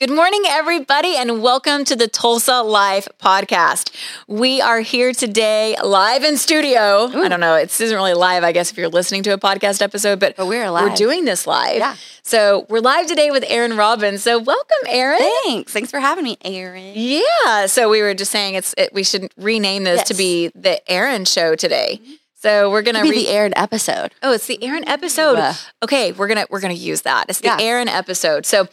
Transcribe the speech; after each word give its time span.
Good 0.00 0.10
morning, 0.10 0.42
everybody, 0.48 1.16
and 1.16 1.40
welcome 1.40 1.84
to 1.84 1.94
the 1.96 2.08
Tulsa 2.08 2.62
Life 2.62 3.08
podcast. 3.22 3.90
We 4.26 4.60
are 4.60 4.80
here 4.80 5.12
today 5.12 5.76
live 5.82 6.24
in 6.24 6.36
studio. 6.36 7.06
I 7.14 7.28
don't 7.28 7.40
know, 7.40 7.54
it 7.54 7.80
isn't 7.80 7.94
really 7.96 8.12
live, 8.12 8.42
I 8.44 8.50
guess, 8.52 8.70
if 8.72 8.76
you're 8.76 8.88
listening 8.88 9.22
to 9.22 9.30
a 9.32 9.38
podcast 9.38 9.80
episode, 9.80 10.18
but, 10.20 10.36
But 10.36 10.46
we're 10.46 10.68
live. 10.68 10.90
we're 10.90 10.96
doing 10.96 11.24
this 11.24 11.46
live. 11.46 11.76
Yeah. 11.76 11.94
So 12.22 12.66
we're 12.68 12.80
live 12.80 13.06
today 13.06 13.30
with 13.30 13.44
Erin 13.46 13.76
Robbins. 13.76 14.22
So 14.22 14.38
welcome, 14.40 14.76
Erin. 14.88 15.20
Thanks. 15.44 15.72
Thanks 15.72 15.90
for 15.90 16.00
having 16.00 16.24
me, 16.24 16.38
Erin. 16.42 16.92
Yeah. 16.96 17.66
So 17.66 17.88
we 17.88 18.02
were 18.02 18.14
just 18.14 18.32
saying 18.32 18.56
it's 18.56 18.74
it, 18.76 18.92
we 18.92 19.04
should 19.04 19.32
rename 19.36 19.84
this 19.84 20.02
to 20.08 20.14
be 20.14 20.48
the 20.56 20.86
Erin 20.90 21.24
Show 21.24 21.54
today. 21.54 22.00
So 22.34 22.70
we're 22.70 22.82
gonna 22.82 23.00
Be 23.00 23.10
re- 23.10 23.24
the 23.24 23.28
Erin 23.30 23.54
episode. 23.56 24.12
Oh, 24.22 24.32
it's 24.32 24.46
the 24.46 24.62
Erin 24.62 24.86
episode. 24.86 25.38
Yeah. 25.38 25.54
Okay, 25.82 26.12
we're 26.12 26.28
gonna 26.28 26.46
we're 26.50 26.60
gonna 26.60 26.74
use 26.74 27.02
that. 27.02 27.26
It's 27.30 27.40
the 27.40 27.46
Yeah. 27.46 27.56
Erin 27.60 27.88
episode. 27.88 28.44
So 28.44 28.68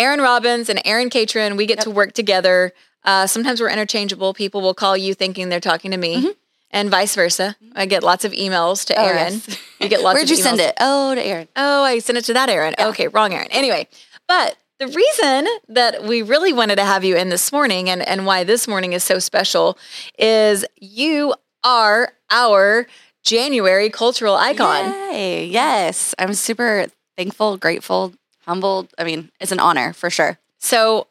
Erin 0.00 0.20
Robbins 0.20 0.68
and 0.68 0.80
Erin 0.84 1.10
Catron, 1.10 1.56
we 1.56 1.66
get 1.66 1.80
to 1.82 1.90
work 1.90 2.12
together. 2.14 2.72
Uh, 3.04 3.26
sometimes 3.26 3.60
we're 3.60 3.70
interchangeable. 3.70 4.34
People 4.34 4.60
will 4.62 4.74
call 4.74 4.96
you 4.96 5.14
thinking 5.14 5.48
they're 5.48 5.60
talking 5.60 5.90
to 5.90 5.96
me, 5.96 6.34
and 6.70 6.90
vice 6.90 7.14
versa. 7.14 7.56
I 7.74 7.86
get 7.86 8.02
lots 8.02 8.24
of 8.24 8.32
emails 8.32 8.84
to 8.86 8.94
Mm-hmm. 8.94 9.02
Oh, 9.04 9.18
Erin. 9.20 9.32
yes. 9.34 9.58
You 9.80 9.88
get 9.88 10.02
lots. 10.02 10.14
Where'd 10.16 10.30
you 10.30 10.36
send 10.36 10.60
it? 10.60 10.74
Oh, 10.80 11.14
to 11.14 11.24
Erin. 11.24 11.48
Oh, 11.56 11.84
I 11.84 11.98
sent 12.00 12.18
it 12.18 12.24
to 12.24 12.34
that 12.34 12.48
Erin. 12.48 12.74
Okay, 12.78 13.08
wrong 13.08 13.32
Erin. 13.32 13.48
Anyway, 13.50 13.88
but 14.28 14.56
the 14.78 14.86
reason 14.88 15.46
that 15.68 16.04
we 16.04 16.22
really 16.22 16.52
wanted 16.52 16.76
to 16.76 16.84
have 16.84 17.04
you 17.04 17.16
in 17.16 17.28
this 17.28 17.52
morning 17.52 17.88
and, 17.90 18.00
and 18.06 18.24
why 18.26 18.44
this 18.44 18.66
morning 18.66 18.92
is 18.94 19.04
so 19.04 19.18
special 19.18 19.76
is 20.18 20.64
you 20.80 21.34
are 21.62 22.12
our 22.30 22.86
January 23.22 23.90
cultural 23.90 24.34
icon. 24.34 24.86
Yay. 25.12 25.44
Yes. 25.46 26.14
I'm 26.18 26.32
super 26.32 26.86
thankful, 27.18 27.58
grateful, 27.58 28.14
humbled. 28.46 28.88
I 28.98 29.04
mean, 29.04 29.30
it's 29.40 29.52
an 29.52 29.60
honor 29.60 29.92
for 29.92 30.10
sure. 30.10 30.38
So, 30.58 31.06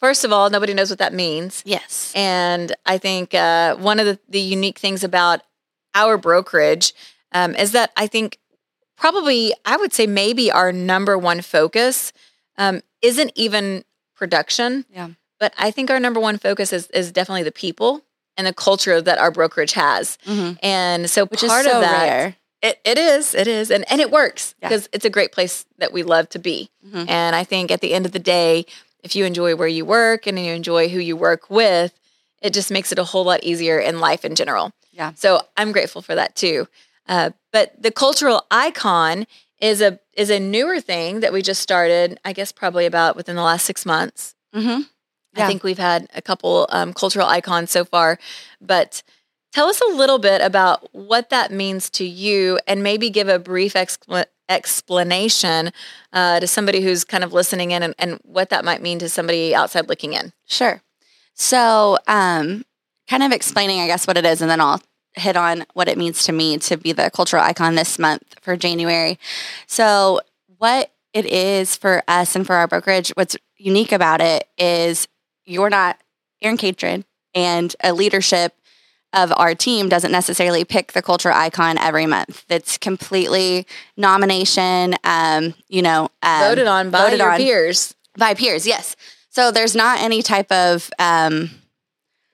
first 0.00 0.24
of 0.24 0.32
all, 0.32 0.50
nobody 0.50 0.74
knows 0.74 0.90
what 0.90 0.98
that 0.98 1.12
means. 1.12 1.62
Yes. 1.64 2.12
And 2.14 2.74
I 2.86 2.98
think 2.98 3.34
uh, 3.34 3.76
one 3.76 4.00
of 4.00 4.06
the, 4.06 4.18
the 4.28 4.40
unique 4.40 4.78
things 4.78 5.04
about 5.04 5.40
our 5.94 6.16
brokerage 6.18 6.92
um, 7.32 7.54
is 7.54 7.72
that 7.72 7.90
I 7.96 8.06
think 8.06 8.38
probably, 8.96 9.52
I 9.64 9.76
would 9.76 9.92
say 9.92 10.06
maybe 10.06 10.50
our 10.50 10.72
number 10.72 11.18
one 11.18 11.40
focus 11.40 12.12
um, 12.56 12.82
isn't 13.02 13.32
even 13.34 13.84
production. 14.16 14.84
Yeah. 14.92 15.10
But 15.40 15.52
I 15.58 15.70
think 15.70 15.90
our 15.90 16.00
number 16.00 16.20
one 16.20 16.38
focus 16.38 16.72
is, 16.72 16.86
is 16.88 17.12
definitely 17.12 17.42
the 17.42 17.52
people 17.52 18.02
and 18.36 18.46
the 18.46 18.54
culture 18.54 19.00
that 19.00 19.18
our 19.18 19.30
brokerage 19.30 19.72
has. 19.72 20.16
Mhm. 20.26 20.58
And 20.62 21.10
so 21.10 21.26
Which 21.26 21.40
part 21.40 21.66
is 21.66 21.70
so 21.70 21.76
of 21.78 21.82
that, 21.82 22.02
rare. 22.02 22.36
It, 22.64 22.80
it 22.84 22.96
is, 22.98 23.34
it 23.34 23.46
is. 23.46 23.70
And, 23.70 23.84
and 23.90 24.00
it 24.00 24.10
works 24.10 24.54
Yeah. 24.60 24.68
because 24.68 24.88
it's 24.92 25.04
a 25.04 25.10
great 25.10 25.32
place 25.32 25.66
that 25.78 25.92
we 25.92 26.02
love 26.02 26.28
to 26.30 26.38
be. 26.38 26.70
Mhm. 26.86 27.08
And 27.08 27.36
I 27.36 27.44
think 27.44 27.70
at 27.70 27.80
the 27.82 27.92
end 27.92 28.06
of 28.06 28.12
the 28.12 28.18
day, 28.18 28.64
if 29.02 29.14
you 29.14 29.26
enjoy 29.26 29.54
where 29.54 29.68
you 29.68 29.84
work 29.84 30.26
and 30.26 30.38
you 30.38 30.52
enjoy 30.54 30.88
who 30.88 30.98
you 30.98 31.14
work 31.14 31.50
with, 31.50 31.92
it 32.40 32.54
just 32.54 32.70
makes 32.70 32.90
it 32.90 32.98
a 32.98 33.04
whole 33.04 33.24
lot 33.24 33.44
easier 33.44 33.78
in 33.78 34.00
life 34.00 34.24
in 34.24 34.34
general. 34.34 34.72
Yeah. 34.92 35.12
So 35.14 35.42
I'm 35.58 35.72
grateful 35.72 36.00
for 36.02 36.14
that 36.14 36.34
too. 36.36 36.66
Uh, 37.06 37.30
but 37.52 37.74
the 37.80 37.90
cultural 37.90 38.46
icon 38.50 39.26
is 39.60 39.82
a 39.82 39.98
is 40.14 40.30
a 40.30 40.40
newer 40.40 40.80
thing 40.80 41.20
that 41.20 41.32
we 41.34 41.42
just 41.42 41.60
started. 41.60 42.18
I 42.24 42.32
guess 42.32 42.50
probably 42.52 42.86
about 42.86 43.14
within 43.16 43.36
the 43.36 43.42
last 43.42 43.66
six 43.66 43.84
months. 43.84 44.34
Mm-hmm. 44.54 44.82
I 45.36 45.46
think 45.48 45.64
we've 45.64 45.78
had 45.78 46.08
a 46.14 46.22
couple 46.22 46.66
um, 46.70 46.92
cultural 46.94 47.26
icons 47.26 47.70
so 47.70 47.84
far, 47.84 48.18
but 48.60 49.02
tell 49.54 49.68
us 49.68 49.80
a 49.80 49.94
little 49.94 50.18
bit 50.18 50.40
about 50.40 50.92
what 50.92 51.30
that 51.30 51.52
means 51.52 51.88
to 51.88 52.04
you, 52.04 52.58
and 52.66 52.82
maybe 52.82 53.08
give 53.08 53.28
a 53.28 53.38
brief 53.38 53.74
expl- 53.74 54.26
explanation 54.48 55.72
uh, 56.12 56.40
to 56.40 56.46
somebody 56.46 56.80
who's 56.80 57.04
kind 57.04 57.22
of 57.22 57.32
listening 57.32 57.70
in, 57.70 57.82
and, 57.82 57.94
and 57.98 58.18
what 58.24 58.50
that 58.50 58.64
might 58.64 58.82
mean 58.82 58.98
to 58.98 59.08
somebody 59.08 59.54
outside 59.54 59.88
looking 59.88 60.12
in. 60.12 60.32
Sure. 60.46 60.82
So, 61.34 61.98
um, 62.08 62.64
kind 63.08 63.22
of 63.22 63.32
explaining, 63.32 63.80
I 63.80 63.86
guess, 63.86 64.06
what 64.06 64.16
it 64.16 64.26
is, 64.26 64.42
and 64.42 64.50
then 64.50 64.60
I'll 64.60 64.82
hit 65.14 65.36
on 65.36 65.64
what 65.74 65.88
it 65.88 65.96
means 65.96 66.24
to 66.24 66.32
me 66.32 66.58
to 66.58 66.76
be 66.76 66.92
the 66.92 67.10
cultural 67.10 67.42
icon 67.42 67.76
this 67.76 67.98
month 67.98 68.34
for 68.40 68.56
January. 68.56 69.18
So, 69.68 70.20
what 70.58 70.90
it 71.12 71.26
is 71.26 71.76
for 71.76 72.02
us 72.08 72.34
and 72.34 72.44
for 72.44 72.56
our 72.56 72.66
brokerage, 72.66 73.10
what's 73.10 73.36
unique 73.56 73.92
about 73.92 74.20
it 74.20 74.48
is 74.58 75.06
you're 75.44 75.70
not 75.70 76.00
Erin 76.42 76.56
Catron 76.56 77.04
and 77.34 77.74
a 77.84 77.92
leadership 77.92 78.54
of 79.14 79.32
our 79.36 79.54
team 79.54 79.88
doesn't 79.88 80.12
necessarily 80.12 80.64
pick 80.64 80.92
the 80.92 81.02
culture 81.02 81.30
icon 81.32 81.78
every 81.78 82.06
month. 82.06 82.44
It's 82.48 82.76
completely 82.78 83.66
nomination, 83.96 84.96
um, 85.04 85.54
you 85.68 85.82
know, 85.82 86.08
um, 86.22 86.40
Voted 86.48 86.66
on 86.66 86.90
by 86.90 87.02
voted 87.04 87.18
your 87.20 87.30
on 87.30 87.36
peers, 87.38 87.94
by 88.16 88.34
peers. 88.34 88.66
Yes. 88.66 88.96
So 89.30 89.50
there's 89.50 89.74
not 89.74 90.00
any 90.00 90.22
type 90.22 90.50
of 90.52 90.90
um, 90.98 91.50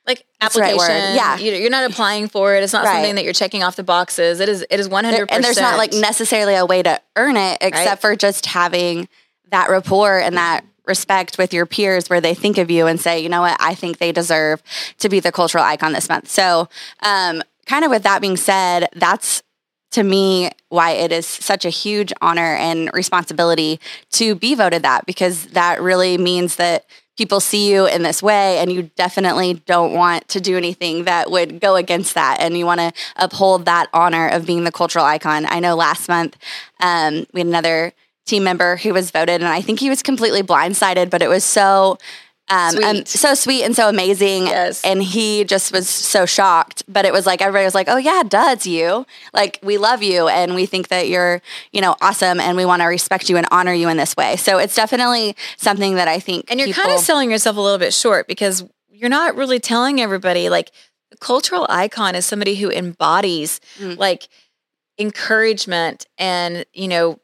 like 0.06 0.18
right 0.18 0.24
application. 0.42 0.78
word. 0.78 1.14
Yeah. 1.14 1.38
you, 1.38 1.52
you're 1.52 1.70
not 1.70 1.91
applying 1.91 2.28
for 2.28 2.54
it. 2.54 2.62
It's 2.62 2.72
not 2.72 2.84
Right. 2.84 2.94
something 2.94 3.14
that 3.16 3.24
you're 3.24 3.32
checking 3.32 3.62
off 3.62 3.76
the 3.76 3.82
boxes. 3.84 4.41
It 4.41 4.48
is. 4.48 4.64
It 4.70 4.80
is 4.80 4.88
100. 4.88 5.16
there- 5.16 5.26
and 5.30 5.44
there's 5.44 5.58
not 5.60 5.78
like 5.78 5.92
necessarily 5.92 6.54
a 6.54 6.66
way 6.66 6.82
to 6.82 7.00
earn 7.16 7.36
it 7.36 7.58
except 7.60 7.88
Right. 7.88 8.00
for 8.00 8.16
just 8.16 8.47
having 8.47 9.08
that 9.50 9.68
rapport 9.70 10.18
and 10.18 10.36
that 10.36 10.64
respect 10.90 11.38
with 11.38 11.54
your 11.54 11.64
peers 11.64 12.10
where 12.10 12.20
they 12.20 12.34
think 12.34 12.58
of 12.58 12.70
you 12.70 12.86
and 12.86 13.00
say, 13.00 13.18
you 13.20 13.30
know 13.30 13.40
what, 13.40 13.56
I 13.60 13.74
think 13.74 13.96
they 13.96 14.12
deserve 14.12 14.62
to 14.98 15.08
be 15.08 15.20
the 15.20 15.32
cultural 15.32 15.64
icon 15.64 15.94
this 15.94 16.08
month. 16.08 16.28
So, 16.28 16.68
um, 17.02 17.42
kind 17.64 17.84
of 17.84 17.90
with 17.90 18.02
that 18.02 18.20
being 18.20 18.36
said, 18.36 18.88
that's 18.94 19.42
to 19.92 20.02
me 20.02 20.50
why 20.68 20.90
it 20.90 21.12
is 21.12 21.26
such 21.26 21.64
a 21.64 21.70
huge 21.70 22.12
honor 22.20 22.54
and 22.56 22.90
responsibility 22.92 23.80
to 24.12 24.34
be 24.34 24.54
voted 24.54 24.82
that 24.82 25.06
because 25.06 25.46
that 25.46 25.80
really 25.80 26.18
means 26.18 26.56
that 26.56 26.84
people 27.16 27.40
see 27.40 27.70
you 27.70 27.86
in 27.86 28.02
this 28.02 28.22
way 28.22 28.58
and 28.58 28.72
you 28.72 28.90
definitely 28.96 29.54
don't 29.66 29.92
want 29.92 30.26
to 30.28 30.40
do 30.40 30.56
anything 30.56 31.04
that 31.04 31.30
would 31.30 31.60
go 31.60 31.76
against 31.76 32.14
that. 32.14 32.38
And 32.40 32.56
you 32.56 32.64
want 32.64 32.80
to 32.80 32.92
uphold 33.16 33.66
that 33.66 33.88
honor 33.92 34.28
of 34.28 34.46
being 34.46 34.64
the 34.64 34.72
cultural 34.72 35.04
icon. 35.04 35.44
I 35.46 35.60
know 35.60 35.74
last 35.74 36.08
month 36.08 36.36
um, 36.80 37.26
we 37.32 37.40
had 37.40 37.46
another 37.46 37.92
team 38.30 38.42
member 38.44 38.76
who 38.82 38.92
was 38.94 39.10
voted 39.10 39.41
and 39.42 39.48
i 39.58 39.60
think 39.60 39.78
he 39.80 39.91
was 39.94 40.02
completely 40.02 40.42
blindsided 40.42 41.10
but 41.10 41.20
it 41.22 41.28
was 41.28 41.44
so 41.44 41.98
um, 42.52 42.82
um, 42.82 43.04
so 43.06 43.34
sweet 43.34 43.62
and 43.62 43.76
so 43.76 43.88
amazing 43.88 44.46
Yes. 44.46 44.82
and 44.84 45.00
he 45.00 45.44
just 45.44 45.72
was 45.72 45.88
so 45.88 46.26
shocked 46.26 46.82
but 46.88 47.04
it 47.04 47.12
was 47.12 47.24
like 47.24 47.41
everybody 47.41 47.64
was 47.64 47.76
like 47.76 47.88
oh 47.88 47.96
yeah 48.10 48.22
duh 48.34 48.48
it's 48.56 48.66
you 48.66 49.06
like 49.32 49.60
we 49.62 49.78
love 49.78 50.02
you 50.02 50.26
and 50.26 50.56
we 50.56 50.66
think 50.66 50.88
that 50.88 51.08
you're 51.08 51.41
you 51.72 51.80
know 51.80 51.94
awesome 52.00 52.41
and 52.41 52.56
we 52.56 52.64
want 52.64 52.82
to 52.82 52.86
respect 52.86 53.28
you 53.30 53.36
and 53.36 53.46
honor 53.52 53.72
you 53.72 53.88
in 53.88 53.96
this 53.96 54.16
way 54.16 54.34
so 54.36 54.58
it's 54.58 54.74
definitely 54.74 55.36
something 55.58 55.94
that 55.94 56.08
i 56.08 56.18
think 56.18 56.50
And 56.50 56.58
you're 56.58 56.66
people, 56.66 56.82
kind 56.82 56.94
of 56.98 57.00
selling 57.10 57.30
yourself 57.30 57.56
a 57.56 57.60
little 57.60 57.78
bit 57.86 57.94
short 57.94 58.26
because 58.26 58.64
you're 58.91 59.08
not 59.20 59.36
really 59.36 59.60
telling 59.60 60.00
everybody 60.00 60.48
like 60.50 60.72
the 61.12 61.18
cultural 61.18 61.66
icon 61.68 62.16
is 62.16 62.26
somebody 62.26 62.54
who 62.56 62.68
embodies 62.70 63.60
Mm. 63.78 63.97
like 63.97 64.28
encouragement 64.98 66.06
and, 66.18 66.64
you 66.74 66.88
know, 66.88 67.18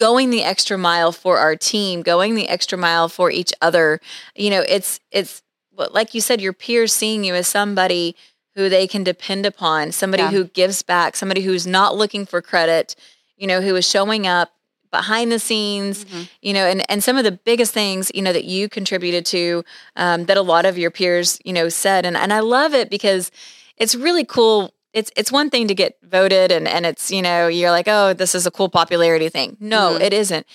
going 0.00 0.30
the 0.30 0.42
extra 0.42 0.76
mile 0.76 1.12
for 1.12 1.38
our 1.38 1.56
team, 1.56 2.02
going 2.02 2.34
the 2.34 2.48
extra 2.48 2.76
mile 2.76 3.08
for 3.08 3.30
each 3.30 3.52
other. 3.60 4.00
You 4.34 4.50
know, 4.50 4.64
it's 4.68 5.00
it's 5.10 5.42
like 5.76 6.14
you 6.14 6.20
said 6.20 6.40
your 6.40 6.52
peers 6.52 6.92
seeing 6.92 7.24
you 7.24 7.34
as 7.34 7.46
somebody 7.48 8.16
who 8.54 8.68
they 8.68 8.86
can 8.86 9.02
depend 9.02 9.44
upon, 9.46 9.90
somebody 9.92 10.22
Yeah. 10.22 10.30
who 10.30 10.44
gives 10.44 10.82
back, 10.82 11.16
somebody 11.16 11.40
who's 11.42 11.66
not 11.66 11.96
looking 11.96 12.24
for 12.24 12.40
credit, 12.40 12.94
you 13.36 13.46
know, 13.48 13.60
who 13.60 13.74
is 13.74 13.88
showing 13.88 14.26
up 14.26 14.52
behind 14.92 15.32
the 15.32 15.40
scenes, 15.40 16.04
Mhm. 16.04 16.28
you 16.40 16.52
know, 16.52 16.64
and, 16.66 16.88
and 16.88 17.02
some 17.02 17.16
of 17.16 17.24
the 17.24 17.32
biggest 17.32 17.72
things, 17.72 18.12
you 18.14 18.22
know, 18.22 18.32
that 18.32 18.44
you 18.44 18.68
contributed 18.68 19.26
to 19.26 19.64
um, 19.96 20.26
that 20.26 20.36
a 20.36 20.42
lot 20.42 20.64
of 20.64 20.78
your 20.78 20.92
peers, 20.92 21.40
you 21.44 21.52
know, 21.52 21.68
said. 21.68 22.06
And, 22.06 22.16
and 22.16 22.32
I 22.32 22.38
love 22.38 22.74
it 22.74 22.88
because 22.90 23.32
it's 23.76 23.96
really 23.96 24.24
cool. 24.24 24.72
It's, 24.94 25.10
it's 25.16 25.30
one 25.32 25.50
thing 25.50 25.68
to 25.68 25.74
get 25.74 25.98
voted 26.02 26.50
and, 26.52 26.66
and 26.66 26.86
it's, 26.86 27.10
you 27.10 27.20
know, 27.20 27.48
you're 27.48 27.70
like, 27.72 27.88
oh, 27.88 28.14
this 28.14 28.34
is 28.34 28.46
a 28.46 28.50
cool 28.50 28.68
popularity 28.70 29.28
thing. 29.28 29.56
No, 29.60 29.94
Mhm. 29.98 30.00
it 30.00 30.12
isn't. 30.12 30.46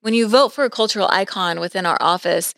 When 0.00 0.14
you 0.14 0.28
vote 0.28 0.52
for 0.52 0.64
a 0.64 0.70
cultural 0.70 1.08
icon 1.10 1.58
within 1.60 1.84
our 1.84 1.98
office, 2.00 2.54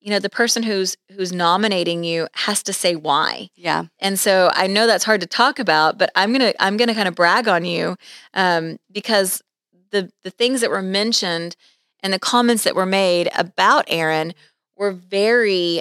you 0.00 0.10
know, 0.10 0.18
the 0.20 0.30
person 0.30 0.62
who's 0.62 0.96
who's 1.16 1.32
nominating 1.32 2.04
you 2.04 2.28
has 2.34 2.62
to 2.64 2.72
say 2.72 2.94
why. 2.94 3.48
yeah 3.56 3.86
And 3.98 4.20
so 4.20 4.50
I 4.54 4.66
know 4.68 4.86
that's 4.86 5.04
hard 5.04 5.22
to 5.22 5.26
talk 5.26 5.58
about, 5.58 5.98
but 5.98 6.10
I'm 6.14 6.30
gonna 6.32 6.52
I'm 6.60 6.76
gonna 6.76 6.94
kind 6.94 7.08
of 7.08 7.14
brag 7.16 7.48
on 7.48 7.64
you 7.64 7.96
um, 8.34 8.78
because 8.92 9.42
the 9.90 10.12
the 10.22 10.30
things 10.30 10.60
that 10.60 10.70
were 10.70 10.82
mentioned 10.82 11.56
and 12.02 12.12
the 12.12 12.18
comments 12.20 12.62
that 12.64 12.76
were 12.76 12.86
made 12.86 13.30
about 13.34 13.84
Erin 13.88 14.34
were 14.76 14.92
very 14.92 15.80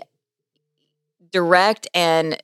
direct 1.32 1.88
and 1.94 2.38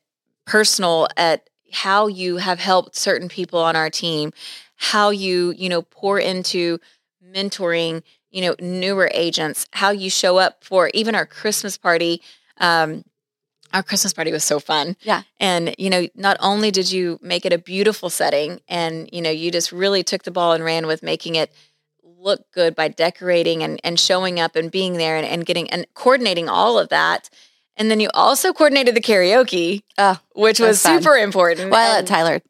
personal 0.46 1.08
at 1.18 1.50
how 1.72 2.08
you 2.08 2.38
have 2.38 2.60
helped 2.60 2.96
certain 2.96 3.30
people 3.30 3.60
on 3.60 3.76
our 3.76 3.90
team, 3.90 4.34
how 4.76 5.10
you 5.10 5.54
you 5.58 5.70
know 5.70 5.82
pour 5.82 6.20
into 6.20 6.80
mentoring 7.34 8.04
you 8.30 8.42
know 8.42 8.56
newer 8.60 9.10
agents, 9.14 9.68
how 9.74 9.92
you 9.92 10.10
show 10.10 10.38
up 10.38 10.64
for 10.64 10.90
even 10.94 11.16
our 11.16 11.26
Christmas 11.26 11.78
party. 11.78 12.22
Um, 12.58 13.04
our 13.74 13.84
Christmas 13.84 14.14
party 14.14 14.32
was 14.32 14.44
so 14.44 14.60
fun. 14.60 14.98
Yeah. 15.02 15.22
And, 15.40 15.74
you 15.78 15.90
know, 15.90 16.08
not 16.14 16.38
only 16.42 16.72
did 16.72 16.92
you 16.92 17.20
make 17.22 17.46
it 17.46 17.54
a 17.54 17.58
beautiful 17.58 18.10
setting 18.10 18.60
and, 18.68 19.10
you 19.14 19.22
know, 19.22 19.30
you 19.30 19.50
just 19.50 19.72
really 19.72 20.04
took 20.04 20.24
the 20.24 20.32
ball 20.32 20.52
and 20.52 20.64
ran 20.64 20.88
with 20.88 21.02
making 21.02 21.36
it 21.36 21.54
look 22.04 22.52
good 22.52 22.76
by 22.76 22.88
decorating 22.88 23.64
and, 23.64 23.80
and 23.84 24.00
showing 24.00 24.40
up 24.40 24.56
and 24.56 24.72
being 24.72 24.94
there 24.94 25.18
and, 25.18 25.26
and 25.26 25.46
getting 25.46 25.70
and 25.72 25.88
coordinating 25.94 26.48
all 26.50 26.78
of 26.78 26.90
that. 26.90 27.30
And 27.78 27.90
then 27.90 28.00
you 28.00 28.10
also 28.14 28.54
coordinated 28.54 28.96
the 28.96 29.02
karaoke, 29.02 29.82
Oh, 29.98 30.20
which 30.34 30.60
was 30.60 30.70
was 30.70 30.82
super 30.82 31.16
important. 31.16 31.72
Well, 31.72 32.00
And- 32.00 32.08
Tyler. 32.08 32.42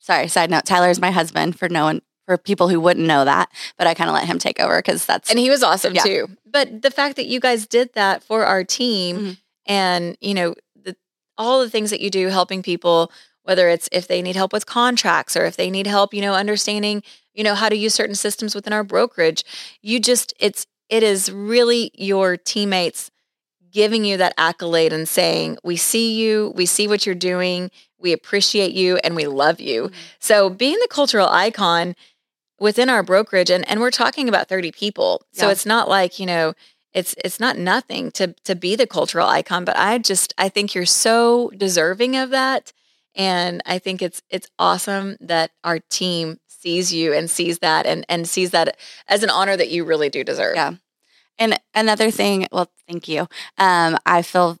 Sorry, 0.00 0.28
side 0.28 0.50
note. 0.50 0.64
Tyler 0.64 0.88
is 0.88 1.00
my 1.00 1.10
husband. 1.10 1.58
For 1.58 1.68
no 1.68 1.84
one, 1.84 2.00
for 2.26 2.38
people 2.38 2.68
who 2.68 2.80
wouldn't 2.80 3.06
know 3.06 3.24
that, 3.26 3.50
but 3.76 3.86
I 3.86 3.92
kind 3.94 4.08
of 4.08 4.14
let 4.14 4.24
him 4.26 4.38
take 4.38 4.58
over 4.60 4.78
because 4.78 5.04
that's 5.04 5.28
and 5.30 5.38
he 5.38 5.50
was 5.50 5.62
awesome 5.62 5.94
Yeah. 5.94 6.02
too. 6.02 6.28
But 6.46 6.80
the 6.82 6.90
fact 6.90 7.16
that 7.16 7.26
you 7.26 7.40
guys 7.40 7.66
did 7.66 7.92
that 7.94 8.22
for 8.22 8.44
our 8.46 8.64
team 8.64 9.18
Mhm. 9.18 9.36
and, 9.66 10.16
you 10.20 10.32
know, 10.34 10.54
the, 10.82 10.96
all 11.36 11.60
the 11.60 11.68
things 11.68 11.90
that 11.90 12.00
you 12.00 12.08
do 12.08 12.28
helping 12.28 12.62
people, 12.62 13.12
whether 13.42 13.68
it's 13.68 13.88
if 13.92 14.06
they 14.08 14.22
need 14.22 14.36
help 14.36 14.52
with 14.52 14.64
contracts 14.64 15.36
or 15.36 15.44
if 15.44 15.56
they 15.56 15.70
need 15.70 15.86
help, 15.86 16.14
you 16.14 16.22
know, 16.22 16.32
understanding, 16.34 17.02
you 17.34 17.44
know, 17.44 17.54
how 17.54 17.68
to 17.68 17.76
use 17.76 17.92
certain 17.94 18.14
systems 18.14 18.54
within 18.54 18.72
our 18.72 18.84
brokerage, 18.84 19.44
you 19.82 20.00
just, 20.00 20.32
it's, 20.38 20.66
it 20.88 21.02
is 21.02 21.30
really 21.30 21.90
your 21.94 22.36
teammates 22.38 23.10
giving 23.72 24.04
you 24.04 24.16
that 24.16 24.34
accolade 24.38 24.92
and 24.92 25.08
saying, 25.08 25.58
we 25.64 25.76
see 25.76 26.14
you, 26.14 26.52
we 26.54 26.66
see 26.66 26.88
what 26.88 27.06
you're 27.06 27.14
doing, 27.14 27.70
we 27.98 28.12
appreciate 28.12 28.72
you, 28.72 28.96
and 28.98 29.16
we 29.16 29.26
love 29.26 29.60
you. 29.60 29.88
Mhm. 29.88 29.92
So 30.20 30.50
being 30.50 30.78
the 30.80 30.88
cultural 30.90 31.28
icon 31.28 31.94
within 32.60 32.88
our 32.88 33.02
brokerage, 33.02 33.50
and, 33.50 33.68
and 33.68 33.80
we're 33.80 33.90
talking 33.90 34.28
about 34.28 34.48
30 34.48 34.72
people. 34.72 35.22
So 35.32 35.46
Yeah. 35.46 35.52
it's 35.52 35.66
not 35.66 35.88
like, 35.88 36.18
you 36.18 36.26
know, 36.26 36.54
it's 36.94 37.14
it's 37.22 37.38
not 37.38 37.58
nothing 37.58 38.10
to 38.12 38.34
to 38.44 38.54
be 38.56 38.74
the 38.74 38.86
cultural 38.86 39.28
icon, 39.28 39.64
but 39.64 39.76
I 39.76 39.98
just 39.98 40.34
I 40.38 40.48
think 40.48 40.74
you're 40.74 40.86
so 40.86 41.50
deserving 41.56 42.16
of 42.16 42.30
that. 42.30 42.72
And 43.14 43.62
I 43.66 43.78
think 43.78 44.00
it's 44.02 44.22
it's 44.30 44.48
awesome 44.58 45.16
that 45.20 45.50
our 45.62 45.80
team 45.90 46.40
sees 46.48 46.92
you 46.92 47.12
and 47.12 47.30
sees 47.30 47.58
that 47.60 47.86
and 47.86 48.04
and 48.08 48.28
sees 48.28 48.50
that 48.52 48.76
as 49.06 49.22
an 49.22 49.30
honor 49.30 49.56
that 49.56 49.68
you 49.70 49.84
really 49.84 50.08
do 50.08 50.24
deserve. 50.24 50.56
Yeah. 50.56 50.74
And 51.38 51.58
another 51.74 52.10
thing, 52.10 52.46
well, 52.50 52.70
thank 52.88 53.08
you. 53.08 53.28
Um, 53.58 53.98
I 54.04 54.22
feel 54.22 54.58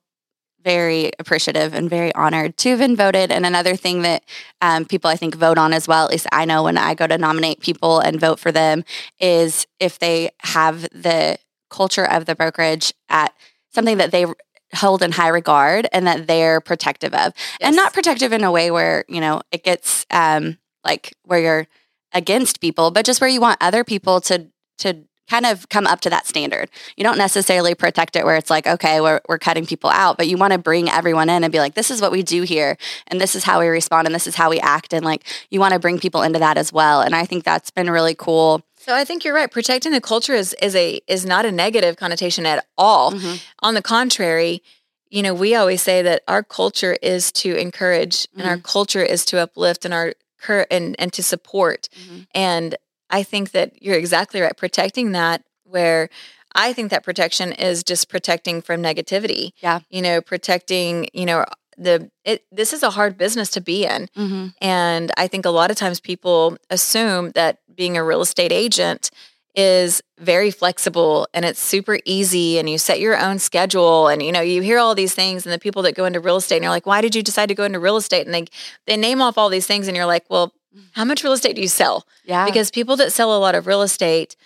very 0.62 1.12
appreciative 1.18 1.72
and 1.72 1.88
very 1.88 2.14
honored 2.14 2.56
to 2.58 2.70
have 2.70 2.80
been 2.80 2.96
voted. 2.96 3.30
And 3.30 3.46
another 3.46 3.76
thing 3.76 4.02
that 4.02 4.24
um, 4.60 4.84
people 4.84 5.08
I 5.08 5.16
think 5.16 5.34
vote 5.34 5.56
on 5.56 5.72
as 5.72 5.88
well, 5.88 6.04
at 6.04 6.10
least 6.10 6.26
I 6.32 6.44
know 6.44 6.64
when 6.64 6.76
I 6.76 6.94
go 6.94 7.06
to 7.06 7.16
nominate 7.16 7.60
people 7.60 8.00
and 8.00 8.20
vote 8.20 8.38
for 8.38 8.52
them, 8.52 8.84
is 9.20 9.66
if 9.78 9.98
they 9.98 10.30
have 10.42 10.82
the 10.90 11.38
culture 11.70 12.04
of 12.04 12.26
the 12.26 12.34
brokerage 12.34 12.92
at 13.08 13.32
something 13.72 13.98
that 13.98 14.10
they 14.10 14.26
hold 14.74 15.02
in 15.02 15.12
high 15.12 15.28
regard 15.28 15.88
and 15.92 16.06
that 16.06 16.26
they're 16.26 16.60
protective 16.60 17.14
of. 17.14 17.32
And 17.60 17.74
not 17.74 17.92
protective 17.92 18.32
in 18.32 18.44
a 18.44 18.52
way 18.52 18.70
where, 18.70 19.04
you 19.08 19.20
know, 19.20 19.40
it 19.50 19.64
gets 19.64 20.04
um, 20.10 20.58
like 20.84 21.14
where 21.24 21.40
you're 21.40 21.66
against 22.12 22.60
people, 22.60 22.90
but 22.90 23.06
just 23.06 23.20
where 23.20 23.30
you 23.30 23.40
want 23.40 23.58
other 23.60 23.84
people 23.84 24.20
to 24.22 24.48
to 24.78 25.07
kind 25.28 25.46
of 25.46 25.68
come 25.68 25.86
up 25.86 26.00
to 26.00 26.10
that 26.10 26.26
standard. 26.26 26.70
You 26.96 27.04
don't 27.04 27.18
necessarily 27.18 27.74
protect 27.74 28.16
it 28.16 28.24
where 28.24 28.36
it's 28.36 28.50
like, 28.50 28.66
okay, 28.66 29.00
we're, 29.00 29.20
we're 29.28 29.38
cutting 29.38 29.66
people 29.66 29.90
out, 29.90 30.16
but 30.16 30.26
you 30.28 30.36
want 30.36 30.52
to 30.52 30.58
bring 30.58 30.88
everyone 30.88 31.28
in 31.28 31.44
and 31.44 31.52
be 31.52 31.58
like, 31.58 31.74
this 31.74 31.90
is 31.90 32.00
what 32.00 32.12
we 32.12 32.22
do 32.22 32.42
here. 32.42 32.76
And 33.08 33.20
this 33.20 33.34
is 33.34 33.44
how 33.44 33.60
we 33.60 33.68
respond. 33.68 34.06
And 34.06 34.14
this 34.14 34.26
is 34.26 34.34
how 34.36 34.48
we 34.50 34.58
act. 34.60 34.92
And 34.94 35.04
like, 35.04 35.24
you 35.50 35.60
want 35.60 35.74
to 35.74 35.78
bring 35.80 35.98
people 35.98 36.22
into 36.22 36.38
that 36.38 36.56
as 36.56 36.72
well. 36.72 37.00
And 37.02 37.14
I 37.14 37.24
think 37.24 37.44
that's 37.44 37.70
been 37.70 37.90
really 37.90 38.14
cool. 38.14 38.62
So 38.76 38.94
I 38.94 39.04
think 39.04 39.24
you're 39.24 39.34
right. 39.34 39.50
Protecting 39.50 39.92
the 39.92 40.00
culture 40.00 40.32
is 40.34 40.54
is 40.62 40.74
a 40.74 41.00
is 41.08 41.26
not 41.26 41.44
a 41.44 41.52
negative 41.52 41.96
connotation 41.96 42.46
at 42.46 42.64
all. 42.78 43.12
Mhm. 43.12 43.42
On 43.60 43.74
the 43.74 43.82
contrary, 43.82 44.62
you 45.10 45.22
know, 45.22 45.34
we 45.34 45.54
always 45.54 45.82
say 45.82 46.00
that 46.02 46.22
our 46.26 46.42
culture 46.42 46.96
is 47.02 47.30
to 47.32 47.54
encourage 47.56 48.26
and 48.36 48.48
our 48.48 48.56
culture 48.56 49.02
is 49.02 49.24
to 49.26 49.38
uplift 49.40 49.84
and 49.84 49.92
our 49.92 50.14
cur- 50.40 50.66
and 50.70 50.96
and 50.98 51.12
to 51.12 51.22
support. 51.22 51.88
Mhm. 52.00 52.26
And 52.34 52.76
I 53.10 53.22
think 53.22 53.52
that 53.52 53.82
you're 53.82 53.96
exactly 53.96 54.40
right. 54.40 54.56
Protecting 54.56 55.12
that 55.12 55.42
where 55.64 56.08
I 56.54 56.72
think 56.72 56.90
that 56.90 57.04
protection 57.04 57.52
is 57.52 57.82
just 57.84 58.08
protecting 58.08 58.62
from 58.62 58.82
negativity. 58.82 59.52
Yeah. 59.62 59.80
You 59.90 60.02
know, 60.02 60.20
protecting, 60.20 61.08
you 61.12 61.26
know, 61.26 61.44
the 61.76 62.10
it 62.24 62.44
this 62.50 62.72
is 62.72 62.82
a 62.82 62.90
hard 62.90 63.16
business 63.16 63.50
to 63.50 63.60
be 63.60 63.84
in. 63.84 64.08
Mhm. 64.16 64.54
And 64.60 65.12
I 65.16 65.28
think 65.28 65.44
a 65.46 65.50
lot 65.50 65.70
of 65.70 65.76
times 65.76 66.00
people 66.00 66.56
assume 66.70 67.30
that 67.32 67.58
being 67.74 67.96
a 67.96 68.02
real 68.02 68.20
estate 68.20 68.50
agent 68.50 69.10
is 69.54 70.02
very 70.18 70.50
flexible 70.50 71.26
and 71.32 71.44
it's 71.44 71.60
super 71.60 71.98
easy 72.04 72.58
and 72.58 72.68
you 72.68 72.78
set 72.78 73.00
your 73.00 73.16
own 73.16 73.38
schedule 73.38 74.08
and 74.08 74.22
you 74.22 74.30
know 74.30 74.40
you 74.40 74.60
hear 74.62 74.78
all 74.78 74.94
these 74.94 75.14
things 75.14 75.46
and 75.46 75.52
the 75.52 75.58
people 75.58 75.82
that 75.82 75.94
go 75.94 76.04
into 76.04 76.20
real 76.20 76.36
estate 76.36 76.56
and 76.56 76.64
you're 76.64 76.70
like 76.70 76.86
why 76.86 77.00
did 77.00 77.14
you 77.14 77.22
decide 77.22 77.48
to 77.48 77.54
go 77.54 77.64
into 77.64 77.78
real 77.78 77.96
estate 77.96 78.26
and 78.26 78.34
they 78.34 78.44
they 78.86 78.96
name 78.96 79.22
off 79.22 79.38
all 79.38 79.48
these 79.48 79.66
things 79.66 79.88
and 79.88 79.96
you're 79.96 80.06
like 80.06 80.24
well 80.28 80.52
how 80.92 81.04
much 81.04 81.22
real 81.24 81.32
estate 81.32 81.54
do 81.56 81.62
you 81.62 81.68
sell 81.68 82.06
Yeah. 82.24 82.44
because 82.44 82.70
people 82.70 82.96
that 82.96 83.12
sell 83.12 83.36
a 83.36 83.38
lot 83.38 83.54
of 83.54 83.66
real 83.66 83.82
estate 83.82 84.36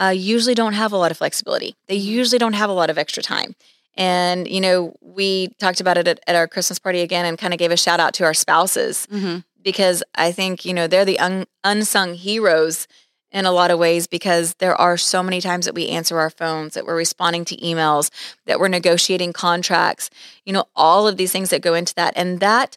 uh, 0.00 0.08
usually 0.08 0.54
don't 0.54 0.72
have 0.72 0.92
a 0.92 0.96
lot 0.96 1.10
of 1.10 1.18
flexibility. 1.18 1.76
They 1.86 1.94
usually 1.96 2.38
don't 2.38 2.54
have 2.54 2.70
a 2.70 2.72
lot 2.72 2.90
of 2.90 2.98
extra 2.98 3.22
time. 3.22 3.54
And, 3.94 4.48
you 4.48 4.60
know, 4.60 4.94
we 5.02 5.48
talked 5.58 5.80
about 5.80 5.98
it 5.98 6.08
at, 6.08 6.18
at 6.26 6.34
our 6.34 6.48
Christmas 6.48 6.78
party 6.78 7.00
again 7.00 7.26
and 7.26 7.36
kind 7.38 7.52
of 7.52 7.58
gave 7.58 7.70
a 7.70 7.76
shout 7.76 8.00
out 8.00 8.14
to 8.14 8.24
our 8.24 8.32
spouses 8.34 9.06
Mhm. 9.12 9.44
because 9.62 10.02
I 10.14 10.32
think, 10.32 10.64
you 10.64 10.72
know, 10.72 10.86
they're 10.86 11.04
the 11.04 11.18
un- 11.18 11.46
unsung 11.62 12.14
heroes 12.14 12.88
in 13.30 13.44
a 13.46 13.52
lot 13.52 13.70
of 13.70 13.78
ways 13.78 14.06
because 14.06 14.54
there 14.54 14.74
are 14.80 14.96
so 14.96 15.22
many 15.22 15.40
times 15.42 15.66
that 15.66 15.74
we 15.74 15.88
answer 15.88 16.18
our 16.18 16.30
phones, 16.30 16.72
that 16.74 16.86
we're 16.86 16.96
responding 16.96 17.44
to 17.46 17.56
emails, 17.58 18.10
that 18.46 18.58
we're 18.58 18.68
negotiating 18.68 19.32
contracts, 19.34 20.08
you 20.46 20.52
know, 20.54 20.64
all 20.74 21.06
of 21.06 21.16
these 21.18 21.32
things 21.32 21.50
that 21.50 21.60
go 21.62 21.74
into 21.74 21.94
that. 21.94 22.12
And 22.16 22.40
that 22.40 22.76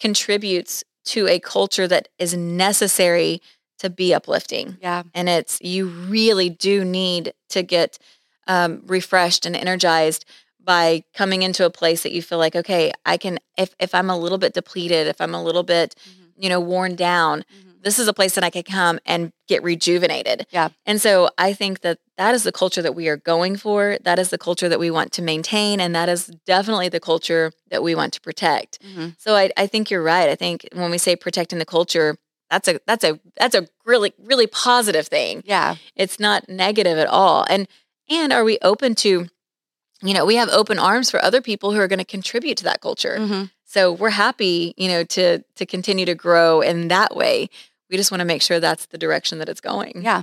contributes 0.00 0.84
to 1.06 1.26
a 1.28 1.38
culture 1.40 1.88
that 1.88 2.08
is 2.18 2.34
necessary 2.34 3.40
to 3.78 3.90
be 3.90 4.14
uplifting 4.14 4.76
yeah. 4.80 5.02
and 5.14 5.28
it's 5.28 5.60
you 5.60 5.86
really 5.86 6.48
do 6.50 6.84
need 6.84 7.32
to 7.50 7.62
get 7.62 7.98
um, 8.46 8.82
refreshed 8.86 9.44
and 9.46 9.54
energized 9.56 10.24
by 10.62 11.04
coming 11.14 11.42
into 11.42 11.64
a 11.64 11.70
place 11.70 12.02
that 12.02 12.12
you 12.12 12.22
feel 12.22 12.38
like 12.38 12.56
okay 12.56 12.92
i 13.04 13.16
can 13.16 13.38
if 13.56 13.74
if 13.78 13.94
i'm 13.94 14.10
a 14.10 14.18
little 14.18 14.38
bit 14.38 14.54
depleted 14.54 15.06
if 15.06 15.20
i'm 15.20 15.34
a 15.34 15.42
little 15.42 15.62
bit 15.62 15.94
Mhm. 16.08 16.42
you 16.42 16.48
know 16.48 16.60
worn 16.60 16.94
down 16.96 17.40
Mhm. 17.40 17.65
This 17.82 17.98
is 17.98 18.08
a 18.08 18.12
place 18.12 18.34
that 18.34 18.44
i 18.44 18.50
could 18.50 18.64
come 18.66 18.98
and 19.06 19.32
get 19.48 19.62
rejuvenated 19.62 20.46
Yeah. 20.50 20.68
and 20.84 21.00
so 21.00 21.28
i 21.38 21.52
think 21.52 21.80
that 21.80 21.98
that 22.16 22.34
is 22.34 22.42
the 22.42 22.52
culture 22.52 22.82
that 22.82 22.94
we 22.94 23.08
are 23.08 23.16
going 23.16 23.56
for 23.56 23.98
that 24.02 24.18
is 24.18 24.30
the 24.30 24.38
culture 24.38 24.68
that 24.68 24.78
we 24.80 24.90
want 24.90 25.12
to 25.12 25.22
maintain 25.22 25.80
and 25.80 25.94
that 25.94 26.08
is 26.08 26.26
definitely 26.46 26.88
the 26.88 27.00
culture 27.00 27.52
that 27.70 27.82
we 27.82 27.94
want 27.94 28.12
to 28.14 28.20
protect 28.20 28.78
Mhm. 28.82 29.14
so 29.18 29.34
I, 29.36 29.50
I 29.56 29.66
think 29.66 29.90
you're 29.90 30.02
right. 30.02 30.28
I 30.28 30.34
think 30.34 30.66
when 30.72 30.90
we 30.90 30.98
say 30.98 31.16
protecting 31.16 31.58
the 31.58 31.64
culture, 31.66 32.16
that's 32.50 32.68
a 32.68 32.80
that's 32.86 33.04
a 33.04 33.18
that's 33.40 33.54
a 33.54 33.66
really 33.84 34.12
really 34.18 34.46
positive 34.46 35.06
thing. 35.08 35.42
Yeah. 35.44 35.76
It's 35.96 36.18
not 36.20 36.48
negative 36.48 36.96
at 36.98 37.08
all. 37.08 37.44
And 37.50 37.66
and 38.08 38.32
are 38.32 38.44
we 38.44 38.56
open 38.62 38.94
to, 38.96 39.26
you 40.02 40.14
know, 40.14 40.24
we 40.24 40.36
have 40.36 40.48
open 40.50 40.78
arms 40.78 41.10
for 41.10 41.20
other 41.22 41.40
people 41.42 41.72
who 41.72 41.80
are 41.80 41.88
going 41.88 41.98
to 41.98 42.04
contribute 42.04 42.56
to 42.58 42.64
that 42.64 42.80
culture. 42.80 43.16
Mhm. 43.18 43.50
So 43.64 43.90
we're 43.92 44.10
happy, 44.10 44.74
you 44.76 44.88
know, 44.88 45.02
to 45.16 45.42
to 45.58 45.66
continue 45.66 46.06
to 46.06 46.14
grow 46.14 46.60
in 46.60 46.88
that 46.88 47.16
way. 47.16 47.50
We 47.90 47.96
just 47.96 48.10
want 48.10 48.20
to 48.20 48.26
make 48.26 48.42
sure 48.42 48.60
that's 48.60 48.86
the 48.86 48.98
direction 48.98 49.38
that 49.38 49.48
it's 49.48 49.60
going. 49.60 50.02
Yeah, 50.02 50.22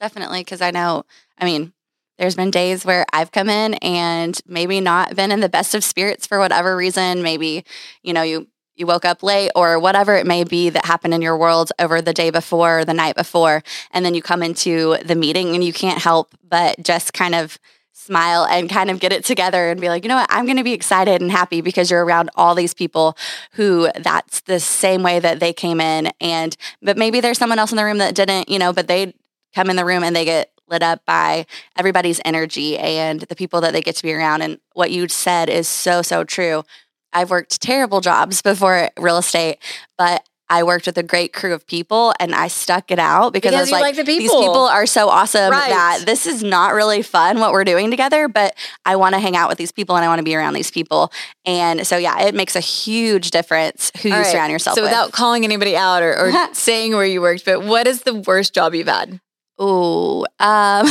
definitely. 0.00 0.40
Because 0.40 0.60
I 0.60 0.70
know, 0.70 1.04
I 1.38 1.44
mean, 1.44 1.72
there's 2.18 2.36
been 2.36 2.50
days 2.50 2.84
where 2.84 3.04
I've 3.12 3.32
come 3.32 3.48
in 3.48 3.74
and 3.74 4.38
maybe 4.46 4.80
not 4.80 5.16
been 5.16 5.32
in 5.32 5.40
the 5.40 5.48
best 5.48 5.74
of 5.74 5.82
spirits 5.82 6.26
for 6.26 6.38
whatever 6.38 6.76
reason. 6.76 7.22
Maybe, 7.22 7.64
you 8.02 8.12
know, 8.12 8.22
you 8.22 8.48
you 8.76 8.86
woke 8.86 9.04
up 9.04 9.22
late 9.22 9.52
or 9.54 9.78
whatever 9.78 10.16
it 10.16 10.26
may 10.26 10.42
be 10.42 10.68
that 10.68 10.84
happened 10.84 11.14
in 11.14 11.22
your 11.22 11.36
world 11.36 11.70
over 11.78 12.02
the 12.02 12.12
day 12.12 12.30
before 12.30 12.80
or 12.80 12.84
the 12.84 12.94
night 12.94 13.14
before, 13.14 13.62
and 13.92 14.04
then 14.04 14.14
you 14.14 14.22
come 14.22 14.42
into 14.42 14.96
the 15.04 15.14
meeting 15.14 15.54
and 15.54 15.62
you 15.62 15.72
can't 15.72 16.02
help 16.02 16.34
but 16.48 16.82
just 16.82 17.12
kind 17.12 17.34
of 17.34 17.58
smile 18.04 18.44
and 18.44 18.68
kind 18.68 18.90
of 18.90 19.00
get 19.00 19.12
it 19.12 19.24
together 19.24 19.70
and 19.70 19.80
be 19.80 19.88
like, 19.88 20.04
you 20.04 20.08
know 20.08 20.16
what, 20.16 20.26
I'm 20.30 20.44
going 20.44 20.58
to 20.58 20.64
be 20.64 20.72
excited 20.72 21.22
and 21.22 21.30
happy 21.30 21.60
because 21.60 21.90
you're 21.90 22.04
around 22.04 22.30
all 22.36 22.54
these 22.54 22.74
people 22.74 23.16
who 23.52 23.88
that's 23.96 24.40
the 24.42 24.60
same 24.60 25.02
way 25.02 25.18
that 25.20 25.40
they 25.40 25.52
came 25.52 25.80
in. 25.80 26.10
And, 26.20 26.56
but 26.82 26.98
maybe 26.98 27.20
there's 27.20 27.38
someone 27.38 27.58
else 27.58 27.72
in 27.72 27.76
the 27.76 27.84
room 27.84 27.98
that 27.98 28.14
didn't, 28.14 28.48
you 28.48 28.58
know, 28.58 28.72
but 28.72 28.88
they 28.88 29.14
come 29.54 29.70
in 29.70 29.76
the 29.76 29.84
room 29.84 30.04
and 30.04 30.14
they 30.14 30.24
get 30.24 30.50
lit 30.68 30.82
up 30.82 31.04
by 31.06 31.46
everybody's 31.76 32.20
energy 32.24 32.78
and 32.78 33.20
the 33.22 33.36
people 33.36 33.60
that 33.62 33.72
they 33.72 33.80
get 33.80 33.96
to 33.96 34.02
be 34.02 34.12
around. 34.12 34.42
And 34.42 34.58
what 34.74 34.90
you 34.90 35.08
said 35.08 35.48
is 35.48 35.68
so, 35.68 36.02
so 36.02 36.24
true. 36.24 36.64
I've 37.12 37.30
worked 37.30 37.60
terrible 37.60 38.00
jobs 38.00 38.42
before 38.42 38.90
real 38.98 39.18
estate, 39.18 39.58
but 39.96 40.26
I 40.54 40.62
worked 40.62 40.86
with 40.86 40.96
a 40.98 41.02
great 41.02 41.32
crew 41.32 41.52
of 41.52 41.66
people 41.66 42.14
and 42.20 42.32
I 42.32 42.46
stuck 42.48 42.90
it 42.92 42.98
out 43.00 43.32
because, 43.32 43.52
I 43.54 43.60
was 43.60 43.72
like, 43.72 43.82
like 43.82 43.96
the 43.96 44.04
these 44.04 44.22
people. 44.22 44.40
people 44.40 44.60
are 44.66 44.86
so 44.86 45.08
awesome 45.08 45.50
Right. 45.50 45.68
that 45.68 46.02
this 46.06 46.26
is 46.26 46.44
not 46.44 46.74
really 46.74 47.02
fun 47.02 47.40
what 47.40 47.50
we're 47.50 47.64
doing 47.64 47.90
together, 47.90 48.28
but 48.28 48.54
I 48.86 48.94
want 48.94 49.14
to 49.14 49.18
hang 49.20 49.34
out 49.36 49.48
with 49.48 49.58
these 49.58 49.72
people 49.72 49.96
and 49.96 50.04
I 50.04 50.08
want 50.08 50.20
to 50.20 50.22
be 50.24 50.36
around 50.36 50.54
these 50.54 50.70
people. 50.70 51.10
And 51.44 51.84
so, 51.84 51.96
yeah, 51.96 52.22
it 52.22 52.34
makes 52.36 52.54
a 52.54 52.60
huge 52.60 53.32
difference 53.32 53.90
who 54.00 54.10
you 54.10 54.14
All 54.14 54.20
right. 54.20 54.30
surround 54.30 54.52
yourself 54.52 54.76
So 54.76 54.82
with. 54.82 54.90
without 54.92 55.10
calling 55.10 55.42
anybody 55.44 55.76
out 55.76 56.02
or, 56.04 56.16
or 56.16 56.32
saying 56.54 56.92
where 56.94 57.04
you 57.04 57.20
worked, 57.20 57.44
but 57.44 57.64
what 57.64 57.88
is 57.88 58.02
the 58.02 58.14
worst 58.14 58.54
job 58.54 58.74
you've 58.74 58.86
had? 58.86 59.20
Oh, 59.58 60.24
um, 60.38 60.86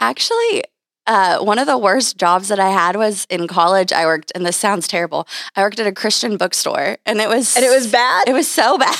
actually, 0.00 0.64
uh, 1.06 1.38
one 1.38 1.58
of 1.58 1.66
the 1.66 1.78
worst 1.78 2.16
jobs 2.16 2.48
that 2.48 2.60
I 2.60 2.70
had 2.70 2.96
was 2.96 3.26
in 3.30 3.46
college. 3.48 3.92
I 3.92 4.04
worked, 4.06 4.32
and 4.34 4.44
this 4.46 4.56
sounds 4.56 4.86
terrible. 4.86 5.26
I 5.56 5.62
worked 5.62 5.80
at 5.80 5.86
a 5.86 5.92
Christian 5.92 6.36
bookstore, 6.36 6.98
and 7.06 7.20
it 7.20 7.28
was 7.28 7.56
And 7.56 7.64
it 7.64 7.70
was 7.70 7.90
bad? 7.90 8.28
it 8.28 8.32
was 8.32 8.50
so 8.50 8.78
bad. 8.78 8.94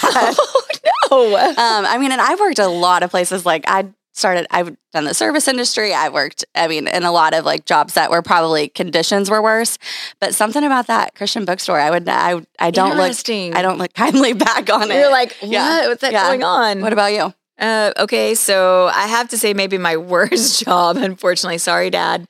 oh 1.11 1.31
no. 1.33 1.49
um, 1.51 1.87
I 1.87 1.99
mean, 1.99 2.13
and 2.13 2.21
I've 2.21 2.41
worked 2.41 2.59
a 2.59 2.69
lot 2.69 3.03
of 3.03 3.11
places. 3.11 3.47
Like 3.47 3.65
I 3.69 3.89
started 4.13 4.47
I've 4.51 4.77
done 4.93 5.05
the 5.05 5.15
service 5.15 5.49
industry. 5.49 5.95
I 5.95 6.09
worked, 6.09 6.45
I 6.55 6.69
mean, 6.69 6.87
in 6.89 7.05
a 7.05 7.13
lot 7.13 7.33
of 7.35 7.45
like 7.45 7.65
jobs 7.65 7.95
that 7.95 8.11
were 8.11 8.23
probably 8.23 8.69
conditions 8.69 9.31
were 9.31 9.43
worse. 9.43 9.79
But 10.21 10.35
something 10.35 10.65
about 10.65 10.87
that 10.89 11.15
Christian 11.15 11.45
bookstore, 11.45 11.81
I 11.81 11.91
would 11.91 12.09
I 12.09 12.41
I 12.59 12.71
don't 12.71 12.97
look 12.97 13.17
I 13.29 13.63
don't 13.63 13.79
look 13.79 13.95
kindly 13.95 14.33
back 14.47 14.71
on 14.71 14.91
it. 14.91 14.97
You're 14.97 15.11
like, 15.11 15.37
what? 15.41 15.51
Yeah. 15.51 15.89
What's 15.89 16.03
that 16.03 16.13
yeah. 16.13 16.27
going 16.27 16.43
on? 16.43 16.81
What 16.81 16.93
about 16.93 17.13
you? 17.13 17.33
Uh, 17.61 17.93
okay, 17.99 18.35
so 18.35 18.91
I 18.93 19.07
have 19.07 19.29
to 19.29 19.39
say 19.39 19.55
maybe 19.55 19.79
my 19.79 19.97
worst 19.99 20.65
job, 20.65 20.97
unfortunately. 20.97 21.59
Sorry, 21.59 21.91
Dad. 21.91 22.27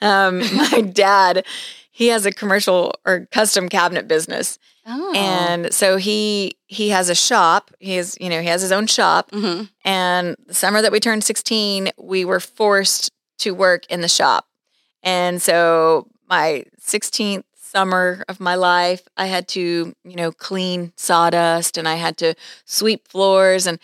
Um, 0.00 0.38
my 0.56 0.82
dad, 0.82 1.44
he 1.90 2.08
has 2.08 2.26
a 2.26 2.32
commercial 2.32 2.94
or 3.04 3.26
custom 3.32 3.68
cabinet 3.68 4.06
business. 4.06 4.58
Oh. 4.86 5.14
And 5.16 5.72
so 5.72 5.96
he 5.96 6.58
he 6.66 6.90
has 6.90 7.08
a 7.08 7.14
shop. 7.14 7.70
He 7.78 7.94
has, 7.94 8.18
you 8.20 8.28
know, 8.28 8.40
he 8.40 8.48
has 8.48 8.60
his 8.60 8.72
own 8.72 8.86
shop. 8.86 9.30
Mm-hmm. 9.30 9.64
And 9.84 10.36
the 10.46 10.54
summer 10.54 10.82
that 10.82 10.92
we 10.92 11.00
turned 11.00 11.24
16, 11.24 11.90
we 11.96 12.24
were 12.24 12.40
forced 12.40 13.10
to 13.38 13.52
work 13.52 13.86
in 13.86 14.02
the 14.02 14.08
shop. 14.08 14.46
And 15.02 15.40
so 15.40 16.08
my 16.28 16.64
16th 16.80 17.44
summer 17.56 18.24
of 18.28 18.40
my 18.40 18.54
life, 18.54 19.02
I 19.16 19.26
had 19.26 19.48
to, 19.48 19.94
you 20.04 20.16
know, 20.16 20.32
clean 20.32 20.92
sawdust 20.96 21.78
and 21.78 21.88
I 21.88 21.94
had 21.94 22.16
to 22.18 22.34
sweep 22.64 23.08
floors 23.08 23.66
and 23.66 23.78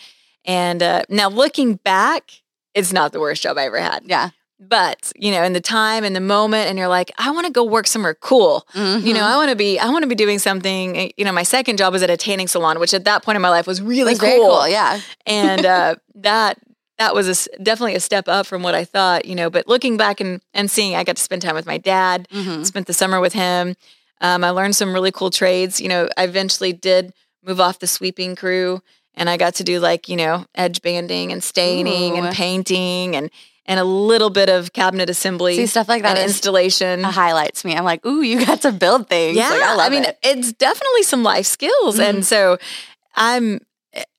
and 0.44 0.82
uh, 0.82 1.02
now 1.08 1.28
looking 1.28 1.74
back, 1.76 2.42
it's 2.74 2.92
not 2.92 3.12
the 3.12 3.20
worst 3.20 3.42
job 3.42 3.58
I 3.58 3.66
ever 3.66 3.78
had. 3.78 4.04
Yeah. 4.06 4.30
But, 4.62 5.10
you 5.16 5.30
know, 5.30 5.42
in 5.42 5.54
the 5.54 5.60
time 5.60 6.04
and 6.04 6.14
the 6.14 6.20
moment, 6.20 6.68
and 6.68 6.78
you're 6.78 6.88
like, 6.88 7.10
I 7.16 7.30
want 7.30 7.46
to 7.46 7.52
go 7.52 7.64
work 7.64 7.86
somewhere 7.86 8.14
cool. 8.14 8.66
Mm-hmm. 8.74 9.06
You 9.06 9.14
know, 9.14 9.24
I 9.24 9.36
want 9.36 9.48
to 9.48 9.56
be, 9.56 9.78
I 9.78 9.88
want 9.88 10.02
to 10.02 10.08
be 10.08 10.14
doing 10.14 10.38
something. 10.38 10.98
Eh, 10.98 11.08
you 11.16 11.24
know, 11.24 11.32
my 11.32 11.44
second 11.44 11.78
job 11.78 11.94
was 11.94 12.02
at 12.02 12.10
a 12.10 12.16
tanning 12.16 12.46
salon, 12.46 12.78
which 12.78 12.92
at 12.92 13.04
that 13.04 13.22
point 13.22 13.36
in 13.36 13.42
my 13.42 13.48
life 13.48 13.66
was 13.66 13.80
really 13.80 14.12
was 14.12 14.20
cool. 14.20 14.28
cool. 14.28 14.68
Yeah. 14.68 15.00
And 15.24 15.64
uh, 15.64 15.94
that, 16.16 16.58
that 16.98 17.14
was 17.14 17.46
a, 17.46 17.62
definitely 17.62 17.94
a 17.94 18.00
step 18.00 18.28
up 18.28 18.46
from 18.46 18.62
what 18.62 18.74
I 18.74 18.84
thought, 18.84 19.24
you 19.24 19.34
know, 19.34 19.48
but 19.48 19.66
looking 19.66 19.96
back 19.96 20.20
and, 20.20 20.42
and 20.52 20.70
seeing, 20.70 20.94
I 20.94 21.04
got 21.04 21.16
to 21.16 21.22
spend 21.22 21.40
time 21.40 21.54
with 21.54 21.64
my 21.64 21.78
dad, 21.78 22.28
mm-hmm. 22.30 22.62
spent 22.64 22.86
the 22.86 22.92
summer 22.92 23.18
with 23.18 23.32
him. 23.32 23.76
Um, 24.20 24.44
I 24.44 24.50
learned 24.50 24.76
some 24.76 24.92
really 24.92 25.10
cool 25.10 25.30
trades. 25.30 25.80
You 25.80 25.88
know, 25.88 26.10
I 26.18 26.24
eventually 26.24 26.74
did 26.74 27.14
move 27.42 27.60
off 27.60 27.78
the 27.78 27.86
sweeping 27.86 28.36
crew 28.36 28.82
and 29.14 29.28
I 29.28 29.36
got 29.36 29.56
to 29.56 29.64
do 29.64 29.80
like, 29.80 30.08
you 30.08 30.16
know, 30.16 30.46
edge 30.54 30.82
banding 30.82 31.32
and 31.32 31.42
staining 31.42 32.14
Ooh. 32.14 32.22
and 32.22 32.34
painting 32.34 33.16
and 33.16 33.30
and 33.66 33.78
a 33.78 33.84
little 33.84 34.30
bit 34.30 34.48
of 34.48 34.72
cabinet 34.72 35.08
assembly. 35.08 35.54
See 35.54 35.66
stuff 35.66 35.88
like 35.88 36.02
that. 36.02 36.16
And 36.16 36.26
installation 36.26 37.04
highlights 37.04 37.64
me. 37.64 37.76
I'm 37.76 37.84
like, 37.84 38.04
ooh, 38.04 38.20
you 38.20 38.44
got 38.44 38.62
to 38.62 38.72
build 38.72 39.08
things. 39.08 39.36
Yeah, 39.36 39.48
like, 39.48 39.62
I, 39.62 39.86
I, 39.86 39.88
mean, 39.90 40.04
it. 40.04 40.18
it's 40.22 40.52
definitely 40.52 41.04
some 41.04 41.22
life 41.22 41.46
skills, 41.46 41.98
mm-hmm. 41.98 42.16
and 42.16 42.24
so 42.24 42.58
I'm. 43.14 43.60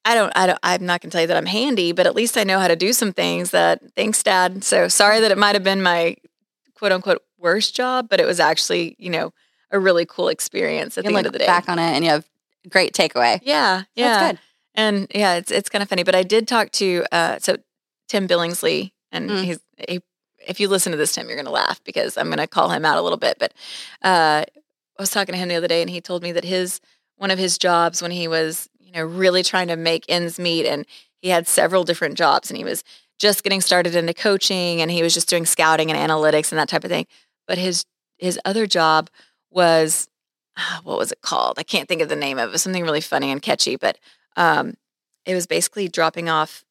I 0.04 0.16
don't, 0.16 0.34
I 0.36 0.48
don't, 0.48 0.60
I'm 0.64 0.86
not 0.86 1.00
going 1.00 1.12
to 1.12 1.16
tell 1.16 1.22
you 1.22 1.28
that 1.28 1.38
I'm 1.38 1.46
handy, 1.46 1.92
but 1.92 2.08
at 2.08 2.16
least 2.16 2.36
I 2.36 2.44
know 2.44 2.60
how 2.60 2.68
to 2.68 2.76
do 2.76 2.92
some 2.92 3.14
things 3.14 3.52
that, 3.52 3.82
thanks, 3.96 4.22
Dad. 4.24 4.64
So 4.64 4.88
sorry 4.88 5.20
that 5.20 5.32
it 5.32 5.38
might 5.38 5.54
have 5.54 5.64
been 5.64 5.84
my 5.84 6.16
quote 6.74 6.92
unquote 6.92 7.22
worst 7.38 7.76
job, 7.76 8.10
but 8.10 8.20
it 8.20 8.26
was 8.26 8.40
actually, 8.40 8.96
you 8.98 9.12
know, 9.12 9.32
a 9.70 9.80
really 9.80 10.06
cool 10.06 10.28
experience 10.28 10.98
at 10.98 11.06
you 11.06 11.12
the 11.12 11.18
end 11.18 11.28
of 11.28 11.34
the 11.34 11.40
day. 11.40 11.46
back 11.46 11.70
on 11.70 11.80
it 11.80 11.84
and 11.84 12.04
you 12.04 12.10
have 12.10 12.26
great 12.70 12.94
takeaway. 12.94 13.40
Yeah. 13.44 13.84
Yeah. 13.96 14.08
That's 14.08 14.32
good. 14.32 14.40
And 14.76 15.08
yeah, 15.14 15.36
it's, 15.36 15.52
it's 15.52 15.70
kind 15.70 15.84
of 15.84 15.90
funny, 15.90 16.04
but 16.04 16.16
I 16.16 16.24
did 16.24 16.48
talk 16.48 16.72
to, 16.74 17.06
uh, 17.12 17.40
so 17.40 17.58
Tim 18.08 18.28
Billingsley 18.28 18.92
and 19.12 19.30
mm. 19.30 19.44
he's 19.44 19.60
he, 19.90 20.02
if 20.48 20.60
you 20.60 20.68
listen 20.68 20.92
to 20.92 20.98
this, 20.98 21.14
Tim, 21.14 21.28
you're 21.28 21.36
going 21.36 21.46
to 21.46 21.52
laugh 21.52 21.84
because 21.84 22.18
I'm 22.18 22.28
going 22.28 22.38
to 22.38 22.48
call 22.48 22.70
him 22.70 22.86
out 22.86 22.98
a 22.98 23.02
little 23.02 23.18
bit. 23.18 23.38
But 23.40 23.54
uh, 24.02 24.44
I 24.46 25.02
was 25.02 25.12
talking 25.12 25.34
to 25.34 25.40
him 25.40 25.50
the 25.50 25.56
other 25.56 25.68
day, 25.68 25.82
and 25.82 25.90
he 25.90 26.02
told 26.02 26.24
me 26.24 26.32
that 26.32 26.44
his 26.44 26.82
one 27.18 27.32
of 27.32 27.38
his 27.38 27.58
jobs 27.58 28.02
when 28.02 28.12
he 28.12 28.28
was 28.28 28.70
you 28.80 28.92
know 28.92 29.04
really 29.04 29.44
trying 29.44 29.68
to 29.68 29.76
make 29.76 30.06
ends 30.10 30.40
meet, 30.40 30.66
and 30.66 30.86
he 31.22 31.30
had 31.30 31.48
several 31.48 31.84
different 31.84 32.18
jobs, 32.18 32.50
and 32.50 32.58
he 32.58 32.64
was 32.64 32.84
just 33.20 33.44
getting 33.44 33.62
started 33.62 33.96
into 33.96 34.14
coaching, 34.14 34.82
and 34.82 34.90
he 34.90 35.04
was 35.04 35.14
just 35.14 35.30
doing 35.30 35.46
scouting 35.46 35.92
and 35.92 36.12
analytics 36.12 36.52
and 36.52 36.60
that 36.60 36.70
type 36.70 36.84
of 36.84 36.90
thing. 36.90 37.08
But 37.48 37.58
his 37.58 37.86
his 38.18 38.40
other 38.46 38.66
job 38.66 39.10
was 39.50 40.08
what 40.84 40.98
was 40.98 41.12
it 41.12 41.22
called? 41.22 41.60
I 41.60 41.64
can't 41.64 41.88
think 41.88 42.02
of 42.02 42.10
the 42.10 42.16
name 42.16 42.38
of 42.38 42.46
it. 42.46 42.48
it 42.48 42.52
was 42.52 42.62
something 42.62 42.84
really 42.84 43.02
funny 43.02 43.32
and 43.32 43.42
catchy, 43.42 43.76
but 43.76 43.98
um, 44.36 44.76
it 45.26 45.36
was 45.36 45.48
basically 45.48 45.88
dropping 45.88 46.30
off 46.30 46.66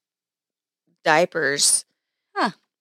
diapers 1.04 1.84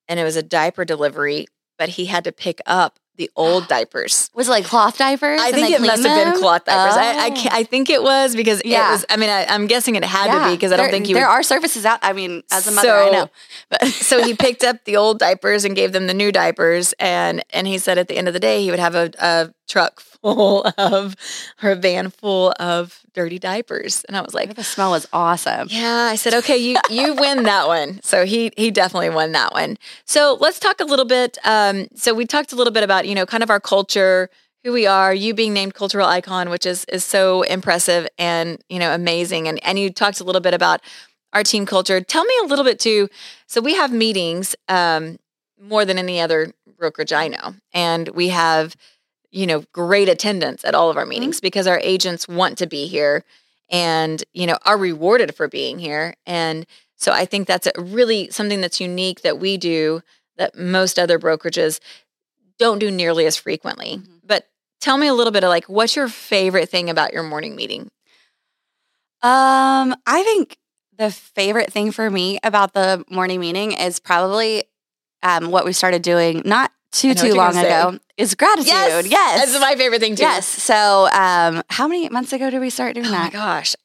and 0.09 0.19
it 0.19 0.23
was 0.23 0.35
a 0.35 0.43
diaper 0.43 0.83
delivery, 0.83 1.45
but 1.77 1.89
he 1.89 2.05
had 2.05 2.25
to 2.25 2.33
pick 2.33 2.59
up 2.65 2.99
the 3.15 3.29
old 3.35 3.67
diapers. 3.69 4.29
Was 4.33 4.47
it 4.47 4.51
like 4.51 4.65
cloth 4.65 4.97
diapers? 4.97 5.39
I 5.39 5.51
think 5.51 5.69
it 5.69 5.81
must 5.81 6.03
them? 6.03 6.11
have 6.11 6.33
been 6.33 6.41
cloth 6.41 6.65
diapers. 6.65 6.95
Oh. 6.95 6.99
I, 6.99 7.27
I, 7.27 7.59
I, 7.59 7.63
think 7.63 7.89
it 7.89 8.01
was 8.01 8.35
because 8.35 8.61
yeah. 8.65 8.89
it 8.89 8.91
was, 8.93 9.05
I 9.09 9.17
mean, 9.17 9.29
I, 9.29 9.53
am 9.53 9.67
guessing 9.67 9.95
it 9.95 10.03
had 10.03 10.25
yeah. 10.25 10.39
to 10.39 10.49
be 10.49 10.55
because 10.55 10.71
I 10.71 10.77
don't 10.77 10.89
think 10.89 11.07
you 11.07 11.15
There 11.15 11.27
would, 11.27 11.31
are 11.31 11.43
services 11.43 11.85
out. 11.85 11.99
I 12.01 12.13
mean, 12.13 12.43
as 12.51 12.67
a 12.67 12.71
mother, 12.71 12.87
so, 12.87 13.07
I 13.07 13.09
know. 13.11 13.29
But 13.69 13.85
so 13.87 14.23
he 14.23 14.33
picked 14.33 14.63
up 14.63 14.83
the 14.85 14.97
old 14.97 15.19
diapers 15.19 15.63
and 15.63 15.75
gave 15.75 15.93
them 15.93 16.07
the 16.07 16.13
new 16.13 16.31
diapers. 16.31 16.93
And, 16.99 17.45
and 17.51 17.67
he 17.67 17.77
said 17.77 17.97
at 17.97 18.07
the 18.07 18.17
end 18.17 18.27
of 18.27 18.33
the 18.33 18.39
day, 18.39 18.63
he 18.63 18.71
would 18.71 18.79
have 18.79 18.95
a, 18.95 19.11
a 19.19 19.53
truck 19.69 20.01
full 20.01 20.69
of, 20.77 21.15
or 21.63 21.71
a 21.71 21.75
van 21.75 22.09
full 22.09 22.53
of 22.59 23.01
dirty 23.13 23.39
diapers. 23.39 24.03
And 24.05 24.17
I 24.17 24.21
was 24.21 24.33
like, 24.33 24.55
the 24.55 24.63
smell 24.63 24.91
was 24.91 25.07
awesome. 25.13 25.67
Yeah. 25.69 26.09
I 26.11 26.15
said, 26.15 26.33
okay, 26.35 26.57
you, 26.57 26.75
you 26.89 27.13
win 27.15 27.43
that 27.43 27.67
one. 27.67 28.01
So 28.03 28.25
he, 28.25 28.51
he 28.57 28.71
definitely 28.71 29.09
won 29.09 29.31
that 29.33 29.53
one. 29.53 29.77
So 30.05 30.37
let's 30.39 30.59
talk 30.59 30.81
a 30.81 30.85
little 30.85 31.05
bit. 31.05 31.37
Um, 31.45 31.87
so 31.95 32.13
we 32.13 32.25
talked 32.25 32.51
a 32.51 32.55
little 32.55 32.73
bit 32.73 32.83
about, 32.83 33.07
you 33.07 33.15
know, 33.15 33.25
kind 33.25 33.43
of 33.43 33.49
our 33.49 33.59
culture, 33.59 34.29
who 34.63 34.73
we 34.73 34.85
are, 34.85 35.13
you 35.13 35.33
being 35.33 35.53
named 35.53 35.73
cultural 35.73 36.07
icon, 36.07 36.49
which 36.49 36.65
is, 36.65 36.83
is 36.85 37.05
so 37.05 37.43
impressive 37.43 38.07
and, 38.17 38.61
you 38.67 38.77
know, 38.77 38.93
amazing. 38.93 39.47
And, 39.47 39.63
and 39.63 39.79
you 39.79 39.89
talked 39.89 40.19
a 40.19 40.25
little 40.25 40.41
bit 40.41 40.53
about 40.53 40.81
our 41.31 41.43
team 41.43 41.65
culture. 41.65 42.01
Tell 42.01 42.25
me 42.25 42.33
a 42.43 42.47
little 42.47 42.65
bit 42.65 42.79
too. 42.79 43.07
So 43.47 43.61
we 43.61 43.75
have 43.75 43.93
meetings, 43.93 44.55
um, 44.67 45.17
more 45.61 45.85
than 45.85 45.97
any 45.97 46.19
other 46.19 46.53
brokerage 46.77 47.13
I 47.13 47.27
know. 47.27 47.55
And 47.73 48.09
we 48.09 48.29
have, 48.29 48.75
you 49.31 49.45
know, 49.45 49.63
great 49.73 50.09
attendance 50.09 50.65
at 50.65 50.75
all 50.75 50.89
of 50.89 50.97
our 50.97 51.03
mm-hmm. 51.03 51.09
meetings 51.11 51.37
mm-hmm. 51.37 51.45
because 51.45 51.67
our 51.67 51.79
agents 51.83 52.27
want 52.27 52.57
to 52.57 52.67
be 52.67 52.87
here 52.87 53.23
and, 53.69 54.23
you 54.33 54.47
know, 54.47 54.57
are 54.65 54.77
rewarded 54.77 55.35
for 55.35 55.47
being 55.47 55.79
here. 55.79 56.15
And 56.25 56.65
so 56.95 57.11
I 57.11 57.25
think 57.25 57.47
that's 57.47 57.67
really 57.77 58.29
something 58.29 58.61
that's 58.61 58.81
unique 58.81 59.21
that 59.21 59.39
we 59.39 59.57
do 59.57 60.01
that 60.37 60.57
most 60.57 60.97
other 60.97 61.19
brokerages 61.19 61.79
don't 62.57 62.79
do 62.79 62.91
nearly 62.91 63.25
as 63.25 63.37
frequently. 63.37 63.97
Mm-hmm. 63.97 64.17
But 64.25 64.47
tell 64.81 64.97
me 64.97 65.07
a 65.07 65.13
little 65.13 65.31
bit 65.31 65.43
of 65.43 65.49
like 65.49 65.65
what's 65.65 65.95
your 65.95 66.07
favorite 66.07 66.69
thing 66.69 66.89
about 66.89 67.13
your 67.13 67.23
morning 67.23 67.55
meeting? 67.55 67.91
Um, 69.21 69.95
I 70.05 70.23
think 70.23 70.57
the 70.97 71.11
favorite 71.11 71.71
thing 71.71 71.91
for 71.91 72.09
me 72.09 72.39
about 72.43 72.73
the 72.73 73.03
morning 73.09 73.39
meeting 73.39 73.73
is 73.73 73.99
probably 73.99 74.63
um, 75.23 75.51
what 75.51 75.65
we 75.65 75.73
started 75.73 76.01
doing 76.01 76.41
not 76.45 76.71
too 76.91 77.13
too 77.13 77.33
long 77.33 77.55
ago 77.55 77.99
is 78.19 78.35
gratitude. 78.35 78.67
Yes, 78.67 79.07
yes, 79.07 79.51
that's 79.51 79.61
my 79.61 79.75
favorite 79.75 80.01
thing 80.01 80.15
too. 80.15 80.23
Yes. 80.23 80.45
So, 80.45 81.09
um, 81.11 81.63
how 81.69 81.87
many 81.87 82.09
months 82.09 82.33
ago 82.33 82.49
did 82.49 82.59
we 82.59 82.69
start 82.69 82.93
doing 82.93 83.07
oh 83.07 83.11
that? 83.11 83.33
Oh 83.33 83.37
my 83.37 83.45
gosh. 83.45 83.75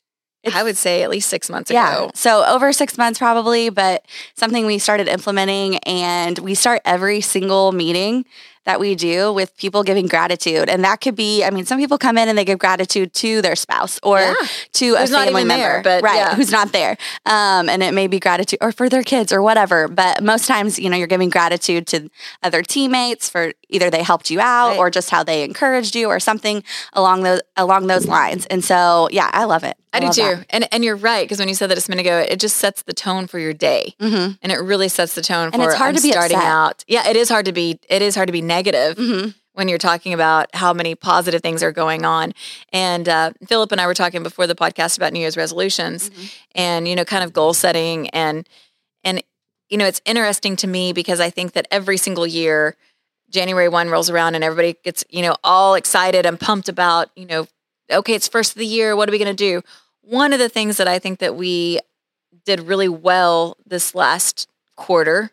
It's, 0.42 0.54
I 0.54 0.62
would 0.62 0.76
say 0.76 1.02
at 1.02 1.08
least 1.08 1.30
six 1.30 1.48
months 1.48 1.70
yeah, 1.70 1.90
ago. 1.90 2.10
So 2.14 2.44
over 2.44 2.70
six 2.74 2.98
months 2.98 3.18
probably, 3.18 3.70
but 3.70 4.04
something 4.36 4.66
we 4.66 4.78
started 4.78 5.08
implementing 5.08 5.78
and 5.78 6.38
we 6.38 6.54
start 6.54 6.82
every 6.84 7.22
single 7.22 7.72
meeting 7.72 8.26
that 8.64 8.80
we 8.80 8.94
do 8.94 9.32
with 9.32 9.56
people 9.56 9.82
giving 9.82 10.06
gratitude. 10.06 10.68
And 10.68 10.84
that 10.84 11.00
could 11.00 11.14
be, 11.14 11.44
I 11.44 11.50
mean, 11.50 11.64
some 11.64 11.78
people 11.78 11.98
come 11.98 12.18
in 12.18 12.28
and 12.28 12.36
they 12.36 12.44
give 12.44 12.58
gratitude 12.58 13.12
to 13.14 13.42
their 13.42 13.56
spouse 13.56 14.00
or 14.02 14.18
yeah. 14.18 14.34
to 14.72 14.96
who's 14.96 15.10
a 15.10 15.14
family 15.14 15.44
member, 15.44 15.62
there, 15.62 15.82
but 15.82 16.02
right, 16.02 16.16
yeah. 16.16 16.34
who's 16.34 16.50
not 16.50 16.72
there. 16.72 16.96
Um, 17.26 17.68
and 17.68 17.82
it 17.82 17.92
may 17.92 18.06
be 18.06 18.18
gratitude 18.18 18.58
or 18.62 18.72
for 18.72 18.88
their 18.88 19.02
kids 19.02 19.32
or 19.32 19.42
whatever. 19.42 19.88
But 19.88 20.22
most 20.22 20.46
times, 20.46 20.78
you 20.78 20.88
know, 20.88 20.96
you're 20.96 21.06
giving 21.06 21.30
gratitude 21.30 21.86
to 21.88 22.10
other 22.42 22.62
teammates 22.62 23.28
for 23.28 23.52
either 23.68 23.90
they 23.90 24.02
helped 24.02 24.30
you 24.30 24.40
out 24.40 24.70
right. 24.70 24.78
or 24.78 24.90
just 24.90 25.10
how 25.10 25.22
they 25.22 25.42
encouraged 25.42 25.94
you 25.94 26.08
or 26.08 26.20
something 26.20 26.62
along 26.92 27.22
those 27.22 27.40
along 27.56 27.86
those 27.86 28.06
lines. 28.06 28.46
And 28.46 28.64
so, 28.64 29.08
yeah, 29.10 29.30
I 29.32 29.44
love 29.44 29.64
it. 29.64 29.76
I, 29.94 29.98
I 29.98 30.00
do 30.00 30.08
too. 30.08 30.22
That. 30.22 30.46
And 30.50 30.68
and 30.72 30.84
you're 30.84 30.96
right 30.96 31.24
because 31.24 31.38
when 31.38 31.48
you 31.48 31.54
said 31.54 31.70
that 31.70 31.86
a 31.86 31.90
minute 31.90 32.02
ago, 32.02 32.18
it 32.18 32.40
just 32.40 32.56
sets 32.56 32.82
the 32.82 32.92
tone 32.92 33.26
for 33.26 33.38
your 33.38 33.52
day, 33.52 33.94
mm-hmm. 34.00 34.32
and 34.42 34.52
it 34.52 34.56
really 34.56 34.88
sets 34.88 35.14
the 35.14 35.22
tone 35.22 35.50
and 35.52 35.54
for. 35.54 35.68
it's 35.68 35.74
hard 35.74 35.90
I'm 35.90 35.96
to 35.96 36.02
be 36.02 36.10
starting 36.10 36.36
upset. 36.36 36.50
out. 36.50 36.84
Yeah, 36.88 37.08
it 37.08 37.16
is 37.16 37.28
hard 37.28 37.46
to 37.46 37.52
be. 37.52 37.78
It 37.88 38.02
is 38.02 38.14
hard 38.14 38.26
to 38.26 38.32
be 38.32 38.42
negative. 38.42 38.53
Mm-hmm 38.96 39.30
when 39.54 39.68
you're 39.68 39.78
talking 39.78 40.12
about 40.12 40.54
how 40.54 40.72
many 40.72 40.94
positive 40.94 41.40
things 41.40 41.62
are 41.62 41.72
going 41.72 42.04
on. 42.04 42.32
And 42.72 43.08
uh, 43.08 43.32
Philip 43.46 43.72
and 43.72 43.80
I 43.80 43.86
were 43.86 43.94
talking 43.94 44.22
before 44.22 44.46
the 44.46 44.54
podcast 44.54 44.96
about 44.96 45.12
New 45.12 45.20
Year's 45.20 45.36
resolutions 45.36 46.10
mm-hmm. 46.10 46.24
and, 46.56 46.88
you 46.88 46.94
know, 46.94 47.04
kind 47.04 47.24
of 47.24 47.32
goal 47.32 47.54
setting. 47.54 48.08
And, 48.10 48.48
and, 49.04 49.22
you 49.68 49.78
know, 49.78 49.86
it's 49.86 50.02
interesting 50.04 50.56
to 50.56 50.66
me 50.66 50.92
because 50.92 51.20
I 51.20 51.30
think 51.30 51.52
that 51.52 51.68
every 51.70 51.96
single 51.96 52.26
year, 52.26 52.76
January 53.30 53.68
1 53.68 53.88
rolls 53.88 54.10
around 54.10 54.34
and 54.34 54.42
everybody 54.42 54.76
gets, 54.84 55.04
you 55.08 55.22
know, 55.22 55.36
all 55.44 55.74
excited 55.74 56.26
and 56.26 56.38
pumped 56.38 56.68
about, 56.68 57.10
you 57.14 57.26
know, 57.26 57.46
okay, 57.90 58.14
it's 58.14 58.28
first 58.28 58.52
of 58.52 58.58
the 58.58 58.66
year. 58.66 58.96
What 58.96 59.08
are 59.08 59.12
we 59.12 59.18
going 59.18 59.34
to 59.34 59.34
do? 59.34 59.62
One 60.02 60.32
of 60.32 60.40
the 60.40 60.48
things 60.48 60.78
that 60.78 60.88
I 60.88 60.98
think 60.98 61.20
that 61.20 61.36
we 61.36 61.78
did 62.44 62.60
really 62.60 62.88
well 62.88 63.56
this 63.64 63.94
last 63.94 64.48
quarter 64.76 65.30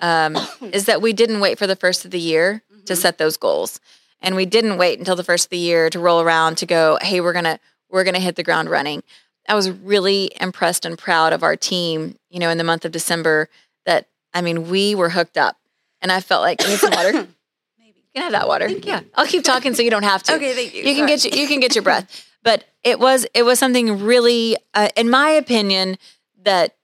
um, 0.00 0.36
is 0.72 0.86
that 0.86 1.02
we 1.02 1.12
didn't 1.12 1.40
wait 1.40 1.58
for 1.58 1.66
the 1.66 1.76
first 1.76 2.04
of 2.04 2.10
the 2.10 2.18
year 2.18 2.62
to 2.86 2.96
set 2.96 3.18
those 3.18 3.36
goals. 3.36 3.80
And 4.22 4.36
we 4.36 4.46
didn't 4.46 4.76
wait 4.76 4.98
until 4.98 5.16
the 5.16 5.24
first 5.24 5.46
of 5.46 5.50
the 5.50 5.56
year 5.56 5.88
to 5.90 5.98
roll 5.98 6.20
around 6.20 6.58
to 6.58 6.66
go, 6.66 6.98
hey, 7.00 7.20
we're 7.20 7.32
gonna 7.32 7.58
we're 7.88 8.04
gonna 8.04 8.20
hit 8.20 8.36
the 8.36 8.42
ground 8.42 8.68
running. 8.68 9.02
I 9.48 9.54
was 9.54 9.70
really 9.70 10.30
impressed 10.40 10.84
and 10.84 10.98
proud 10.98 11.32
of 11.32 11.42
our 11.42 11.56
team, 11.56 12.16
you 12.28 12.38
know, 12.38 12.50
in 12.50 12.58
the 12.58 12.64
month 12.64 12.84
of 12.84 12.92
December 12.92 13.48
that 13.86 14.06
I 14.34 14.42
mean, 14.42 14.68
we 14.68 14.94
were 14.94 15.10
hooked 15.10 15.38
up, 15.38 15.56
and 16.00 16.12
I 16.12 16.20
felt 16.20 16.42
like 16.42 16.62
you 16.62 16.68
need 16.68 16.78
some 16.78 16.92
water. 16.92 17.26
You 17.78 17.86
Maybe. 17.86 18.02
can 18.14 18.22
have 18.22 18.32
that 18.32 18.48
water. 18.48 18.68
Yeah, 18.68 19.00
I'll 19.14 19.26
keep 19.26 19.42
talking 19.42 19.74
so 19.74 19.82
you 19.82 19.90
don't 19.90 20.04
have 20.04 20.22
to. 20.24 20.34
Okay, 20.34 20.54
thank 20.54 20.74
you. 20.74 20.82
You 20.82 20.94
can 20.94 21.06
get 21.06 21.24
you, 21.24 21.30
you 21.32 21.48
can 21.48 21.60
get 21.60 21.74
your 21.74 21.82
breath. 21.82 22.26
But 22.42 22.64
it 22.84 23.00
was 23.00 23.26
it 23.34 23.42
was 23.42 23.58
something 23.58 24.04
really, 24.04 24.56
uh, 24.74 24.88
in 24.96 25.10
my 25.10 25.30
opinion, 25.30 25.98
that 26.44 26.76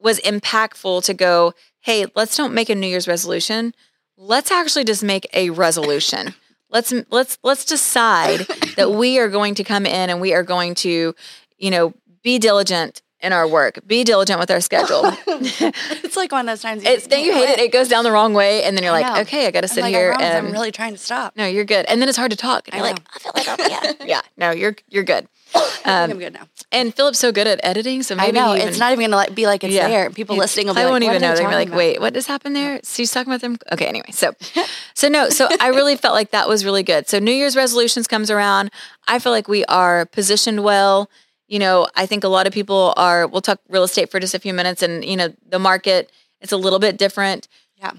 was 0.00 0.20
impactful 0.20 1.04
to 1.04 1.14
go. 1.14 1.54
Hey, 1.88 2.04
let's 2.14 2.36
don't 2.36 2.52
make 2.52 2.68
a 2.68 2.74
New 2.74 2.86
Year's 2.86 3.08
resolution. 3.08 3.72
Let's 4.18 4.50
actually 4.50 4.84
just 4.84 5.02
make 5.02 5.26
a 5.32 5.48
resolution. 5.48 6.34
let's 6.68 6.92
let's 7.08 7.38
let's 7.42 7.64
decide 7.64 8.40
that 8.76 8.90
we 8.90 9.18
are 9.18 9.30
going 9.30 9.54
to 9.54 9.64
come 9.64 9.86
in 9.86 10.10
and 10.10 10.20
we 10.20 10.34
are 10.34 10.42
going 10.42 10.74
to, 10.84 11.14
you 11.56 11.70
know, 11.70 11.94
be 12.22 12.38
diligent 12.38 13.00
in 13.20 13.32
our 13.32 13.48
work, 13.48 13.78
be 13.86 14.04
diligent 14.04 14.38
with 14.38 14.50
our 14.50 14.60
schedule. 14.60 15.00
it's 15.26 16.14
like 16.14 16.30
one 16.30 16.46
of 16.46 16.52
those 16.52 16.60
times 16.60 16.84
you 16.84 16.90
it, 16.90 17.08
then 17.08 17.24
you 17.24 17.32
hate 17.32 17.46
can't 17.46 17.58
it. 17.58 17.64
It 17.64 17.72
goes 17.72 17.88
down 17.88 18.04
the 18.04 18.12
wrong 18.12 18.34
way, 18.34 18.64
and 18.64 18.76
then 18.76 18.84
you're 18.84 18.92
I 18.92 19.00
like, 19.00 19.14
know. 19.14 19.20
okay, 19.22 19.46
I 19.46 19.50
got 19.50 19.62
to 19.62 19.68
sit 19.68 19.80
like, 19.80 19.94
here 19.94 20.12
I 20.12 20.16
promise 20.16 20.34
and 20.34 20.46
I'm 20.46 20.52
really 20.52 20.72
trying 20.72 20.92
to 20.92 20.98
stop. 20.98 21.38
no, 21.38 21.46
you're 21.46 21.64
good. 21.64 21.86
And 21.86 22.02
then 22.02 22.10
it's 22.10 22.18
hard 22.18 22.32
to 22.32 22.36
talk. 22.36 22.68
And 22.68 22.74
I 22.74 22.78
you're 22.78 22.86
like. 22.86 23.00
I 23.14 23.18
feel 23.18 23.32
like 23.34 23.48
I'm, 23.48 23.70
yeah, 23.70 23.92
yeah. 24.04 24.20
No, 24.36 24.50
you're 24.50 24.76
you're 24.90 25.04
good. 25.04 25.26
I 25.54 25.60
think 25.60 25.86
Um, 25.86 26.10
I'm 26.10 26.18
good 26.18 26.32
now. 26.34 26.48
and 26.72 26.94
Philip's 26.94 27.18
so 27.18 27.32
good 27.32 27.46
at 27.46 27.60
editing, 27.62 28.02
so 28.02 28.14
I 28.14 28.18
maybe 28.26 28.32
know 28.32 28.52
he 28.52 28.60
it's 28.62 28.78
not 28.78 28.92
even 28.92 29.04
gonna 29.06 29.16
like, 29.16 29.34
be 29.34 29.46
like 29.46 29.64
it's 29.64 29.72
Yeah. 29.72 29.88
there. 29.88 30.10
People 30.10 30.34
He- 30.34 30.40
listening 30.40 30.66
will 30.66 30.74
be 30.74 30.80
I 30.80 30.84
like, 30.84 30.92
won't 30.92 31.04
even 31.04 31.16
are 31.16 31.20
know. 31.20 31.34
they 31.34 31.40
They're 31.40 31.48
be 31.48 31.54
like, 31.54 31.68
about? 31.68 31.76
wait, 31.78 32.00
what 32.00 32.14
just 32.14 32.28
happened 32.28 32.54
there? 32.56 32.80
So 32.82 32.94
She's 32.96 33.10
talking 33.10 33.32
about 33.32 33.40
them. 33.40 33.56
Okay, 33.72 33.86
anyway, 33.86 34.10
so 34.12 34.32
so 34.94 35.08
no, 35.08 35.30
so 35.30 35.48
I 35.60 35.68
really 35.68 35.96
felt 35.96 36.14
like 36.14 36.30
that 36.32 36.48
was 36.48 36.64
really 36.64 36.82
good. 36.82 37.08
So 37.08 37.18
New 37.18 37.32
Year's 37.32 37.56
resolutions 37.56 38.06
comes 38.06 38.30
around. 38.30 38.70
I 39.06 39.18
feel 39.18 39.32
like 39.32 39.48
we 39.48 39.64
are 39.66 40.06
positioned 40.06 40.62
well. 40.62 41.08
You 41.46 41.58
know, 41.58 41.86
I 41.96 42.04
think 42.04 42.24
a 42.24 42.28
lot 42.28 42.46
of 42.46 42.52
people 42.52 42.92
are. 42.98 43.26
We'll 43.26 43.40
talk 43.40 43.60
real 43.70 43.84
estate 43.84 44.10
for 44.10 44.20
just 44.20 44.34
a 44.34 44.38
few 44.38 44.52
minutes, 44.52 44.82
and 44.82 45.02
you 45.04 45.16
know, 45.16 45.32
the 45.48 45.58
market 45.58 46.10
it's 46.40 46.52
a 46.52 46.56
little 46.58 46.78
bit 46.78 46.98
different. 46.98 47.48
Yeah. 47.78 47.92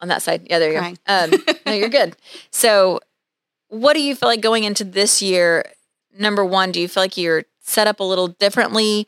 on 0.00 0.08
that 0.08 0.22
side. 0.22 0.46
Yeah, 0.48 0.58
there 0.58 0.72
you 0.72 0.78
Crying. 0.78 0.98
go. 1.06 1.14
Um, 1.14 1.44
no, 1.66 1.72
you're 1.72 1.90
good. 1.90 2.16
So, 2.50 3.00
what 3.68 3.92
do 3.92 4.00
you 4.00 4.14
feel 4.16 4.28
like 4.30 4.40
going 4.40 4.64
into 4.64 4.82
this 4.82 5.20
year? 5.20 5.64
Number 6.18 6.44
one, 6.44 6.72
do 6.72 6.80
you 6.80 6.88
feel 6.88 7.02
like 7.02 7.16
you're 7.16 7.44
set 7.60 7.86
up 7.86 8.00
a 8.00 8.04
little 8.04 8.28
differently, 8.28 9.06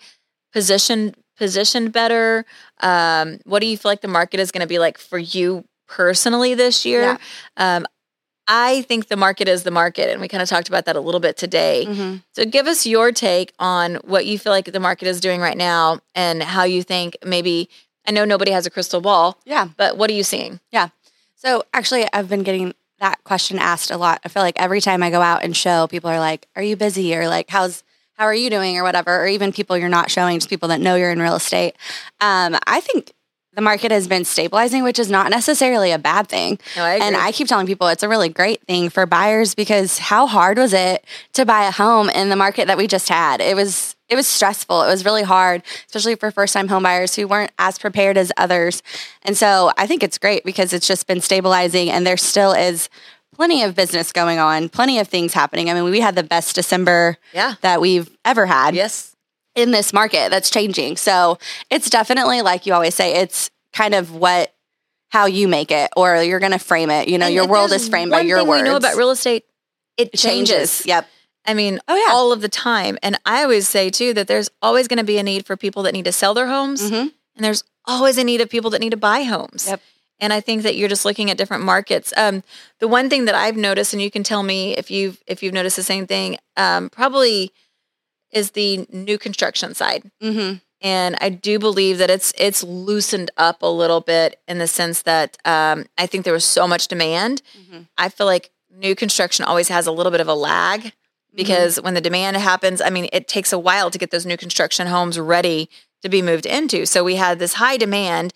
positioned 0.53 1.17
positioned 1.37 1.93
better? 1.93 2.45
Um, 2.81 3.41
what 3.45 3.61
do 3.61 3.67
you 3.67 3.77
feel 3.77 3.91
like 3.91 4.01
the 4.03 4.09
market 4.09 4.39
is 4.41 4.51
going 4.53 4.61
to 4.61 4.67
be 4.67 4.79
like 4.79 4.99
for 4.99 5.19
you 5.19 5.65
personally 5.89 6.55
this 6.55 6.85
year? 6.85 7.03
Yeah. 7.03 7.17
Um, 7.57 7.87
I 8.49 8.83
think 8.83 9.07
the 9.09 9.17
market 9.17 9.47
is 9.49 9.63
the 9.63 9.71
market, 9.71 10.11
and 10.11 10.21
we 10.21 10.27
kind 10.29 10.43
of 10.43 10.49
talked 10.49 10.69
about 10.69 10.85
that 10.87 10.97
a 10.97 11.01
little 11.01 11.21
bit 11.21 11.37
today. 11.37 11.87
Mhm. 11.89 12.23
So, 12.33 12.45
give 12.45 12.67
us 12.67 12.85
your 12.87 13.13
take 13.13 13.53
on 13.61 13.97
what 14.05 14.27
you 14.27 14.37
feel 14.39 14.53
like 14.53 14.67
the 14.73 14.81
market 14.81 15.07
is 15.07 15.21
doing 15.21 15.41
right 15.41 15.57
now, 15.57 16.01
and 16.15 16.43
how 16.43 16.65
you 16.65 16.83
think 16.83 17.17
maybe. 17.25 17.69
I 18.05 18.11
know 18.11 18.25
nobody 18.25 18.51
has 18.51 18.67
a 18.67 18.71
crystal 18.71 19.01
ball, 19.01 19.39
Yeah. 19.45 19.69
but 19.77 19.97
what 19.97 20.11
are 20.11 20.13
you 20.13 20.25
seeing? 20.25 20.59
Yeah. 20.73 20.89
So 21.37 21.63
actually, 21.73 22.05
I've 22.13 22.29
been 22.29 22.43
getting 22.43 22.75
that 23.03 23.23
question 23.25 23.59
asked 23.59 23.91
a 23.91 23.97
lot. 23.97 24.21
I 24.25 24.29
feel 24.29 24.43
like 24.43 24.59
every 24.61 24.81
time 24.81 25.03
I 25.03 25.11
go 25.11 25.21
out 25.21 25.43
and 25.43 25.57
show, 25.57 25.87
people 25.89 26.09
are 26.09 26.21
like, 26.21 26.49
"Are 26.57 26.63
you 26.63 26.77
busy?" 26.77 27.15
or 27.15 27.29
like, 27.29 27.51
"How's 27.51 27.83
how 28.15 28.25
are 28.25 28.35
you 28.35 28.49
doing?" 28.49 28.79
or 28.79 28.85
whatever. 28.85 29.23
Or 29.23 29.27
even 29.27 29.53
people 29.53 29.77
you're 29.77 29.89
not 29.89 30.11
showing, 30.11 30.39
just 30.39 30.49
people 30.49 30.69
that 30.69 30.81
know 30.81 30.95
you're 30.95 31.11
in 31.11 31.21
real 31.21 31.35
estate. 31.35 31.75
Um, 32.21 32.57
I 32.67 32.81
think 32.81 33.13
the 33.55 33.61
market 33.61 33.91
has 33.91 34.09
been 34.09 34.25
stabilizing, 34.25 34.83
which 34.83 34.99
is 34.99 35.11
not 35.11 35.31
necessarily 35.31 35.91
a 35.91 35.99
bad 35.99 36.29
thing. 36.29 36.59
No, 36.77 36.85
I. 36.85 36.95
And 36.95 37.17
I 37.17 37.33
keep 37.33 37.49
telling 37.49 37.67
people 37.67 37.89
it's 37.89 38.03
a 38.03 38.09
really 38.09 38.29
great 38.29 38.63
thing 38.67 38.89
for 38.89 39.05
buyers 39.05 39.55
because 39.55 39.99
how 39.99 40.27
hard 40.27 40.57
was 40.57 40.73
it 40.73 41.05
to 41.35 41.45
buy 41.45 41.67
a 41.67 41.71
home 41.73 42.09
in 42.09 42.29
the 42.29 42.37
market 42.37 42.69
that 42.69 42.79
we 42.79 42.87
just 42.87 43.09
had? 43.09 43.41
It 43.41 43.57
was 43.57 43.97
it 44.13 44.17
was 44.17 44.27
stressful. 44.27 44.83
It 44.83 44.89
was 44.89 45.07
really 45.07 45.23
hard, 45.23 45.63
especially 45.87 46.17
for 46.17 46.31
first 46.31 46.53
time 46.53 46.69
homebuyers 46.69 47.17
who 47.17 47.27
weren't 47.27 47.51
as 47.59 47.79
prepared 47.79 48.19
as 48.19 48.31
others. 48.37 48.83
And 49.23 49.37
so 49.39 49.73
I 49.79 49.87
think 49.87 50.03
it's 50.03 50.19
great 50.19 50.45
because 50.45 50.75
it's 50.75 50.87
just 50.87 51.07
been 51.07 51.23
stabilizing 51.23 51.89
and 51.91 52.07
there 52.07 52.19
still 52.19 52.53
is 52.53 52.91
plenty 53.35 53.63
of 53.63 53.75
business 53.75 54.13
going 54.13 54.39
on, 54.39 54.69
plenty 54.69 54.99
of 54.99 55.09
things 55.09 55.33
happening. 55.33 55.71
I 55.71 55.75
mean, 55.75 55.85
we 55.85 56.01
had 56.01 56.15
the 56.15 56.23
best 56.23 56.55
December 56.55 57.17
yeah. 57.33 57.55
that 57.63 57.81
we've 57.81 58.15
ever 58.27 58.45
had 58.45 58.75
Yes. 58.75 59.17
in 59.55 59.71
this 59.71 59.95
market 59.95 60.31
that's 60.31 60.51
changing. 60.51 60.99
So 60.99 61.39
it's 61.71 61.89
definitely 61.89 62.43
like 62.43 62.67
you 62.67 62.75
always 62.75 62.95
say, 62.95 63.15
it's 63.15 63.51
kind 63.73 63.95
of 63.95 64.15
what 64.15 64.53
how 65.09 65.25
you 65.25 65.49
make 65.49 65.71
it 65.71 65.91
or 65.97 66.23
you're 66.23 66.41
going 66.41 66.53
to 66.53 66.59
frame 66.59 66.91
it. 66.91 67.09
You 67.09 67.17
know, 67.17 67.27
And 67.27 67.35
your 67.35 67.47
world 67.47 67.73
is 67.73 67.89
framed 67.89 68.11
by 68.11 68.21
your 68.21 68.41
thing 68.41 68.49
words. 68.49 68.63
We 68.63 68.69
know 68.69 68.77
about 68.77 68.97
real 68.97 69.11
estate. 69.11 69.45
It 69.97 70.11
It 70.13 70.17
changes. 70.19 70.85
Yep. 70.85 71.09
I 71.45 71.55
mean, 71.55 71.81
Oh, 71.89 71.97
yeah. 71.97 72.13
all 72.13 72.33
of 72.33 72.41
the 72.41 72.49
time. 72.49 72.99
And 73.03 73.19
I 73.27 73.43
always 73.43 73.69
say 73.69 73.91
too 73.91 74.13
that 74.15 74.29
there's 74.29 74.51
always 74.61 74.87
going 74.89 74.99
to 74.99 75.05
be 75.05 75.19
a 75.19 75.23
need 75.23 75.45
for 75.47 75.57
people 75.57 75.83
that 75.85 75.93
need 75.93 76.05
to 76.05 76.13
sell 76.13 76.35
their 76.35 76.47
homes, 76.47 76.83
Mhm. 76.91 77.13
and 77.37 77.45
there's 77.45 77.65
always 77.85 78.17
a 78.19 78.25
need 78.25 78.41
of 78.41 78.49
people 78.49 78.71
that 78.71 78.81
need 78.81 78.91
to 78.91 78.97
buy 78.97 79.23
homes. 79.25 79.67
Yep. 79.67 79.81
And 80.21 80.33
I 80.33 80.41
think 80.41 80.63
that 80.63 80.77
you're 80.77 80.89
just 80.89 81.05
looking 81.05 81.31
at 81.33 81.37
different 81.37 81.65
markets. 81.65 82.13
Um, 82.17 82.45
the 82.79 82.87
one 82.87 83.11
thing 83.11 83.25
that 83.25 83.35
I've 83.35 83.57
noticed, 83.57 83.93
and 83.93 84.01
you 84.01 84.09
can 84.11 84.23
tell 84.23 84.45
me 84.45 84.77
if 84.77 84.89
you've 84.91 85.19
if 85.27 85.43
you've 85.43 85.53
noticed 85.55 85.75
the 85.77 85.83
same 85.83 86.07
thing, 86.07 86.39
um, 86.57 86.91
probably 86.91 87.51
is 88.31 88.53
the 88.53 88.87
new 88.93 89.19
construction 89.19 89.75
side. 89.75 90.11
hmm 90.21 90.55
and 90.85 91.17
I 91.21 91.29
do 91.29 91.61
believe 91.61 91.99
that 91.99 92.11
it's 92.11 92.33
it's 92.37 92.65
loosened 92.65 93.31
up 93.37 93.63
a 93.63 93.67
little 93.69 94.01
bit 94.01 94.41
in 94.49 94.59
the 94.59 94.67
sense 94.67 95.03
that 95.03 95.39
um, 95.45 95.87
I 95.97 96.07
think 96.07 96.25
there 96.25 96.33
was 96.33 96.45
so 96.45 96.67
much 96.67 96.89
demand. 96.89 97.41
Mhm. 97.57 97.87
I 97.97 98.09
feel 98.09 98.27
like 98.27 98.51
new 98.77 98.97
construction 98.97 99.45
always 99.45 99.69
has 99.69 99.87
a 99.87 99.93
little 99.93 100.11
bit 100.11 100.21
of 100.21 100.27
a 100.29 100.35
lag 100.35 100.93
because 101.35 101.81
when 101.81 101.95
the 101.95 102.01
demand 102.01 102.37
happens, 102.37 102.81
I 102.81 102.91
mean, 102.91 103.09
it 103.13 103.29
takes 103.29 103.53
a 103.53 103.59
while 103.59 103.91
to 103.91 103.99
get 103.99 104.11
those 104.11 104.27
new 104.27 104.37
construction 104.37 104.87
homes 104.87 105.19
ready 105.19 105.69
to 106.03 106.09
be 106.09 106.23
moved 106.23 106.47
into. 106.47 106.85
So 106.87 107.05
we 107.05 107.17
had 107.17 107.39
this 107.39 107.55
high 107.55 107.77
demand, 107.77 108.33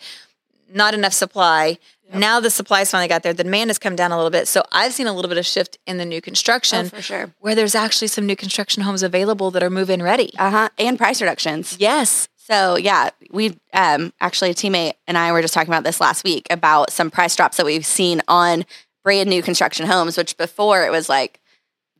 not 0.72 0.94
enough 0.94 1.12
supply. 1.12 1.78
Yep. 2.10 2.18
Now 2.20 2.38
the 2.40 2.50
supply's 2.50 2.90
finally 2.90 3.08
got 3.08 3.22
there. 3.24 3.32
The 3.34 3.42
demand 3.44 3.70
has 3.70 3.78
come 3.78 3.96
down 3.96 4.12
a 4.12 4.16
little 4.16 4.30
bit. 4.30 4.46
So 4.46 4.62
I've 4.70 4.92
seen 4.92 5.08
a 5.08 5.12
little 5.12 5.28
bit 5.28 5.38
of 5.38 5.46
shift 5.46 5.76
in 5.86 5.98
the 5.98 6.04
new 6.04 6.20
construction 6.20 6.86
Oh, 6.86 6.88
for 6.90 7.02
sure. 7.02 7.34
where 7.40 7.54
there's 7.56 7.74
actually 7.74 8.08
some 8.08 8.26
new 8.26 8.36
construction 8.36 8.84
homes 8.84 9.02
available 9.02 9.50
that 9.50 9.62
are 9.62 9.70
move-in 9.70 10.02
ready. 10.02 10.30
Uh 10.38 10.50
huh. 10.50 10.68
And 10.78 10.96
price 10.96 11.20
reductions. 11.20 11.76
Yes. 11.80 12.28
So 12.36 12.76
yeah, 12.76 13.10
we 13.32 13.58
um 13.72 14.12
actually 14.20 14.50
a 14.50 14.54
teammate 14.54 14.92
and 15.08 15.18
I 15.18 15.32
were 15.32 15.42
just 15.42 15.52
talking 15.52 15.72
about 15.72 15.82
this 15.82 16.00
last 16.00 16.22
week 16.22 16.46
about 16.48 16.92
some 16.92 17.10
price 17.10 17.34
drops 17.34 17.56
that 17.56 17.66
we've 17.66 17.84
seen 17.84 18.22
on 18.28 18.64
brand 19.02 19.28
new 19.28 19.42
construction 19.42 19.86
homes, 19.86 20.16
which 20.16 20.36
before 20.36 20.86
it 20.86 20.92
was 20.92 21.08
like 21.08 21.40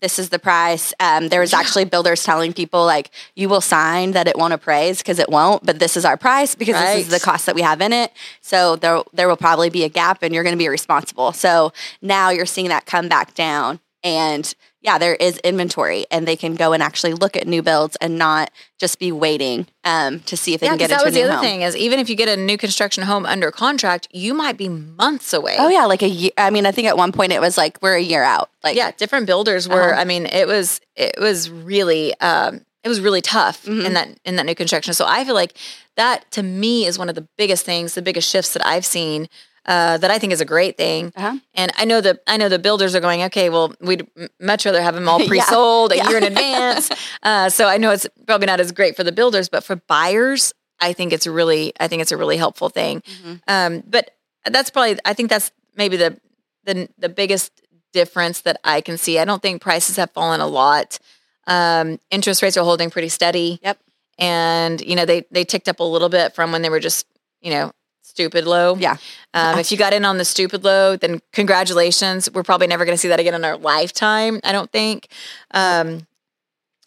this 0.01 0.19
is 0.19 0.29
the 0.29 0.39
price. 0.39 0.93
Um, 1.01 1.29
there 1.29 1.41
was 1.41 1.55
actually 1.55 1.85
builders 1.85 2.23
telling 2.23 2.53
people 2.53 2.85
like 2.85 3.11
you 3.35 3.49
will 3.49 3.61
sign 3.61 4.13
that 4.13 4.29
it 4.29 4.37
won't 4.37 4.53
appraise 4.53 4.99
because 4.99 5.19
it 5.19 5.29
won't, 5.29 5.65
but 5.65 5.79
this 5.79 5.97
is 5.97 6.05
our 6.05 6.17
price 6.17 6.55
because 6.55 6.75
this 6.75 7.07
is 7.07 7.09
the 7.09 7.21
cost 7.21 7.47
that 7.47 7.55
we 7.55 7.63
have 7.63 7.81
in 7.81 7.93
it. 7.93 8.13
So 8.41 8.77
there 8.77 9.03
there 9.13 9.29
will 9.29 9.37
probably 9.37 9.71
be 9.71 9.85
a 9.85 9.89
gap 9.89 10.23
and 10.23 10.35
you're 10.35 10.45
going 10.45 10.55
to 10.55 10.59
be 10.59 10.69
responsible. 10.69 11.33
So 11.33 11.73
now 12.03 12.31
you're 12.31 12.47
seeing 12.47 12.69
that 12.69 12.87
come 12.87 13.09
back 13.09 13.35
down 13.35 13.81
and 14.05 14.55
yeah, 14.87 14.99
there 14.99 15.17
is 15.17 15.39
inventory 15.39 16.07
and 16.13 16.27
they 16.29 16.37
can 16.37 16.55
go 16.55 16.73
and 16.73 16.81
actually 16.83 17.13
look 17.13 17.37
at 17.37 17.47
new 17.47 17.61
builds 17.61 17.97
and 18.01 18.17
not 18.17 18.53
just 18.79 18.99
be 19.01 19.11
waiting 19.11 19.67
um, 19.85 20.21
to 20.21 20.37
see 20.37 20.55
if 20.55 20.61
they 20.61 20.67
Yeah, 20.67 20.73
can 20.73 20.79
get 20.79 20.91
into 20.91 20.97
that 21.01 21.05
was 21.05 21.15
the 21.15 21.23
other 21.25 21.33
home. 21.33 21.41
thing 21.43 21.63
is 21.63 21.75
even 21.77 21.99
if 21.99 22.09
you 22.09 22.15
get 22.15 22.29
a 22.29 22.37
new 22.41 22.57
construction 22.57 23.03
home 23.03 23.27
under 23.27 23.51
contract, 23.51 24.07
you 24.13 24.33
might 24.33 24.57
be 24.57 24.69
months 24.69 25.33
away. 25.33 25.57
Oh 25.59 25.69
yeah, 25.69 25.87
like 25.87 26.03
a 26.03 26.09
year. 26.09 26.31
I 26.39 26.51
mean, 26.51 26.67
I 26.67 26.73
think 26.73 26.87
at 26.87 26.97
one 26.97 27.11
point 27.11 27.33
it 27.33 27.41
was 27.41 27.59
like 27.59 27.79
we're 27.83 27.97
a 27.97 28.01
year 28.01 28.23
out. 28.23 28.49
Like 28.63 28.77
yeah, 28.77 28.93
different 28.93 29.27
builders 29.27 29.69
were. 29.69 29.93
Uh-huh. 29.93 30.01
I 30.01 30.05
mean, 30.05 30.27
it 30.27 30.47
was 30.47 30.81
it 30.95 31.17
was 31.19 31.51
really 31.51 32.15
um, 32.21 32.61
it 32.85 32.89
was 32.89 33.01
really 33.01 33.21
tough 33.23 33.65
Mhm. 33.65 33.85
in 33.87 33.93
that 33.95 34.09
in 34.25 34.37
that 34.37 34.47
new 34.47 34.55
construction. 34.55 34.95
So 34.95 35.05
I 35.07 35.25
feel 35.25 35.35
like 35.35 35.57
that 35.97 36.31
to 36.31 36.43
me 36.45 36.87
is 36.87 36.97
one 36.97 37.09
of 37.09 37.17
the 37.17 37.27
biggest 37.37 37.65
things, 37.65 37.95
the 37.95 38.03
biggest 38.03 38.29
shifts 38.31 38.53
that 38.53 38.65
I've 38.65 38.87
seen. 38.87 39.29
Uh, 39.67 39.99
that 39.99 40.13
I 40.13 40.19
think 40.21 40.33
is 40.33 40.41
a 40.41 40.45
great 40.45 40.77
thing, 40.77 41.13
Uh-huh. 41.17 41.39
and 41.55 41.73
I 41.77 41.85
know 41.85 42.01
the 42.01 42.21
I 42.29 42.37
know 42.37 42.49
the 42.49 42.59
builders 42.61 42.95
are 42.95 43.01
going. 43.01 43.23
Okay, 43.25 43.51
well, 43.51 43.75
we'd 43.81 44.07
much 44.41 44.65
rather 44.65 44.81
have 44.81 44.95
them 44.95 45.09
all 45.09 45.19
pre-sold 45.27 45.91
a 45.93 45.97
Yeah. 45.97 46.09
year 46.09 46.19
in 46.19 46.25
advance. 46.25 46.89
Uh, 47.23 47.49
so 47.51 47.67
I 47.67 47.77
know 47.79 47.91
it's 47.91 48.07
probably 48.27 48.47
not 48.47 48.61
as 48.61 48.71
great 48.71 48.95
for 48.95 49.03
the 49.03 49.11
builders, 49.11 49.49
but 49.49 49.65
for 49.65 49.75
buyers, 49.89 50.53
I 50.79 50.93
think 50.93 51.13
it's 51.13 51.27
really 51.27 51.73
I 51.81 51.89
think 51.89 52.01
it's 52.03 52.13
a 52.13 52.17
really 52.17 52.37
helpful 52.37 52.69
thing. 52.69 53.03
Mhm. 53.03 53.41
Um, 53.49 53.83
but 53.87 54.13
that's 54.45 54.71
probably 54.71 54.99
I 55.05 55.13
think 55.15 55.31
that's 55.31 55.51
maybe 55.77 55.97
the 55.97 56.21
the 56.65 56.89
the 56.99 57.09
biggest 57.09 57.51
difference 57.93 58.43
that 58.43 58.61
I 58.63 58.81
can 58.81 58.97
see. 58.99 59.19
I 59.19 59.25
don't 59.25 59.43
think 59.43 59.61
prices 59.63 59.97
have 59.97 60.13
fallen 60.13 60.41
a 60.41 60.47
lot. 60.47 60.99
Um, 61.49 61.99
interest 62.11 62.43
rates 62.43 62.57
are 62.57 62.65
holding 62.65 62.91
pretty 62.91 63.09
steady. 63.09 63.59
Yep. 63.63 63.79
And 64.19 64.81
you 64.81 64.95
know 64.95 65.05
they 65.05 65.25
they 65.33 65.45
ticked 65.45 65.69
up 65.69 65.81
a 65.81 65.85
little 65.85 66.09
bit 66.09 66.35
from 66.37 66.53
when 66.53 66.63
they 66.63 66.71
were 66.71 66.81
just 66.81 67.07
you 67.41 67.51
know 67.51 67.73
stupid 68.17 68.47
low. 68.47 68.77
Yeah. 68.77 68.97
Um, 69.35 69.59
if 69.59 69.71
you 69.71 69.77
got 69.77 69.93
in 69.93 70.07
on 70.07 70.17
the 70.17 70.25
stupid 70.25 70.65
low, 70.65 70.97
then 70.97 71.21
congratulations. 71.35 72.31
We're 72.33 72.43
probably 72.43 72.67
never 72.67 72.87
going 72.87 72.95
to 72.95 72.99
see 72.99 73.09
that 73.09 73.21
again 73.21 73.35
in 73.35 73.45
our 73.45 73.59
lifetime. 73.59 74.41
I 74.43 74.53
don't 74.53 74.73
think. 74.73 75.09
Um, 75.51 76.07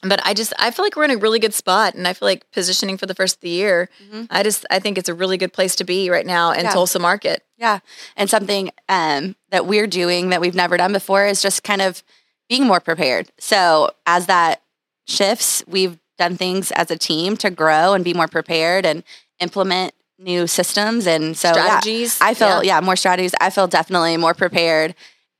but 0.01 0.25
I 0.25 0.33
just 0.33 0.53
I 0.57 0.71
feel 0.71 0.83
like 0.85 0.95
we're 0.95 1.03
in 1.03 1.11
a 1.11 1.17
really 1.17 1.37
good 1.39 1.53
spot, 1.53 1.93
and 1.93 2.07
I 2.07 2.13
feel 2.13 2.25
like 2.27 2.49
positioning 2.51 2.97
for 2.97 3.05
the 3.05 3.13
first 3.13 3.35
of 3.35 3.41
the 3.41 3.49
year. 3.49 3.89
Mhm. 4.11 4.25
I 4.31 4.41
just 4.41 4.65
I 4.71 4.79
think 4.79 4.97
it's 4.97 5.09
a 5.09 5.13
really 5.13 5.37
good 5.37 5.53
place 5.53 5.75
to 5.75 5.83
be 5.83 6.09
right 6.09 6.25
now 6.25 6.51
in 6.51 6.63
Yeah. 6.65 6.71
Tulsa 6.71 6.97
market. 6.99 7.43
Yeah. 7.57 7.79
And 8.17 8.27
something 8.29 8.71
um, 8.87 9.35
that 9.51 9.67
we're 9.67 9.87
doing 9.87 10.29
that 10.29 10.41
we've 10.41 10.55
never 10.55 10.77
done 10.77 10.93
before 10.93 11.27
is 11.27 11.41
just 11.43 11.63
kind 11.63 11.81
of 11.81 12.01
being 12.47 12.65
more 12.65 12.79
prepared. 12.79 13.29
So 13.39 13.91
as 14.07 14.25
that 14.25 14.63
shifts, 15.05 15.63
we've 15.67 15.99
done 16.17 16.37
things 16.37 16.71
as 16.71 16.89
a 16.89 16.97
team 16.97 17.37
to 17.37 17.49
grow 17.51 17.93
and 17.93 18.03
be 18.03 18.13
more 18.13 18.27
prepared 18.27 18.85
and 18.85 19.03
implement 19.39 19.93
new 20.19 20.47
systems 20.47 21.07
and 21.07 21.35
so 21.37 21.51
strategies. 21.51 22.19
Yeah, 22.19 22.27
I 22.27 22.33
feel 22.33 22.63
yeah. 22.63 22.75
yeah, 22.75 22.81
more 22.81 22.95
strategies. 22.95 23.33
I 23.39 23.49
feel 23.49 23.67
definitely 23.67 24.17
more 24.17 24.33
prepared 24.33 24.95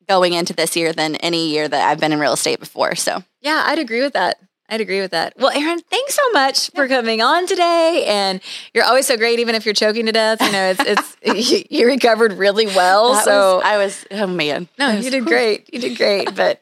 going 0.07 0.33
into 0.33 0.53
this 0.53 0.75
year 0.75 0.91
than 0.93 1.15
any 1.17 1.49
year 1.49 1.67
that 1.67 1.89
I've 1.89 1.99
been 1.99 2.11
in 2.11 2.19
real 2.19 2.33
estate 2.33 2.59
before. 2.59 2.95
So 2.95 3.23
yeah, 3.41 3.63
I'd 3.67 3.79
agree 3.79 4.01
with 4.01 4.13
that. 4.13 4.39
I'd 4.69 4.81
agree 4.81 5.01
with 5.01 5.11
that. 5.11 5.33
Well, 5.37 5.49
Erin, 5.49 5.79
thanks 5.89 6.13
so 6.13 6.31
much 6.31 6.69
for 6.71 6.87
coming 6.87 7.21
on 7.21 7.47
today. 7.47 8.05
And 8.07 8.39
you're 8.73 8.85
always 8.85 9.07
so 9.07 9.17
great, 9.17 9.39
even 9.39 9.55
if 9.55 9.65
you're 9.65 9.73
choking 9.73 10.05
to 10.05 10.11
death. 10.11 10.41
You 10.41 10.51
know, 10.51 10.75
it's 10.77 11.15
it's 11.23 11.65
you, 11.71 11.87
recovered 11.87 12.33
really 12.33 12.67
well. 12.67 13.13
That 13.13 13.25
so 13.25 13.55
was, 13.55 13.63
I 13.65 13.77
was 13.77 14.05
oh 14.11 14.27
man, 14.27 14.67
no, 14.77 14.91
you 14.91 15.09
did 15.09 15.25
great. 15.25 15.73
You 15.73 15.79
did 15.79 15.97
great. 15.97 16.35
But 16.35 16.61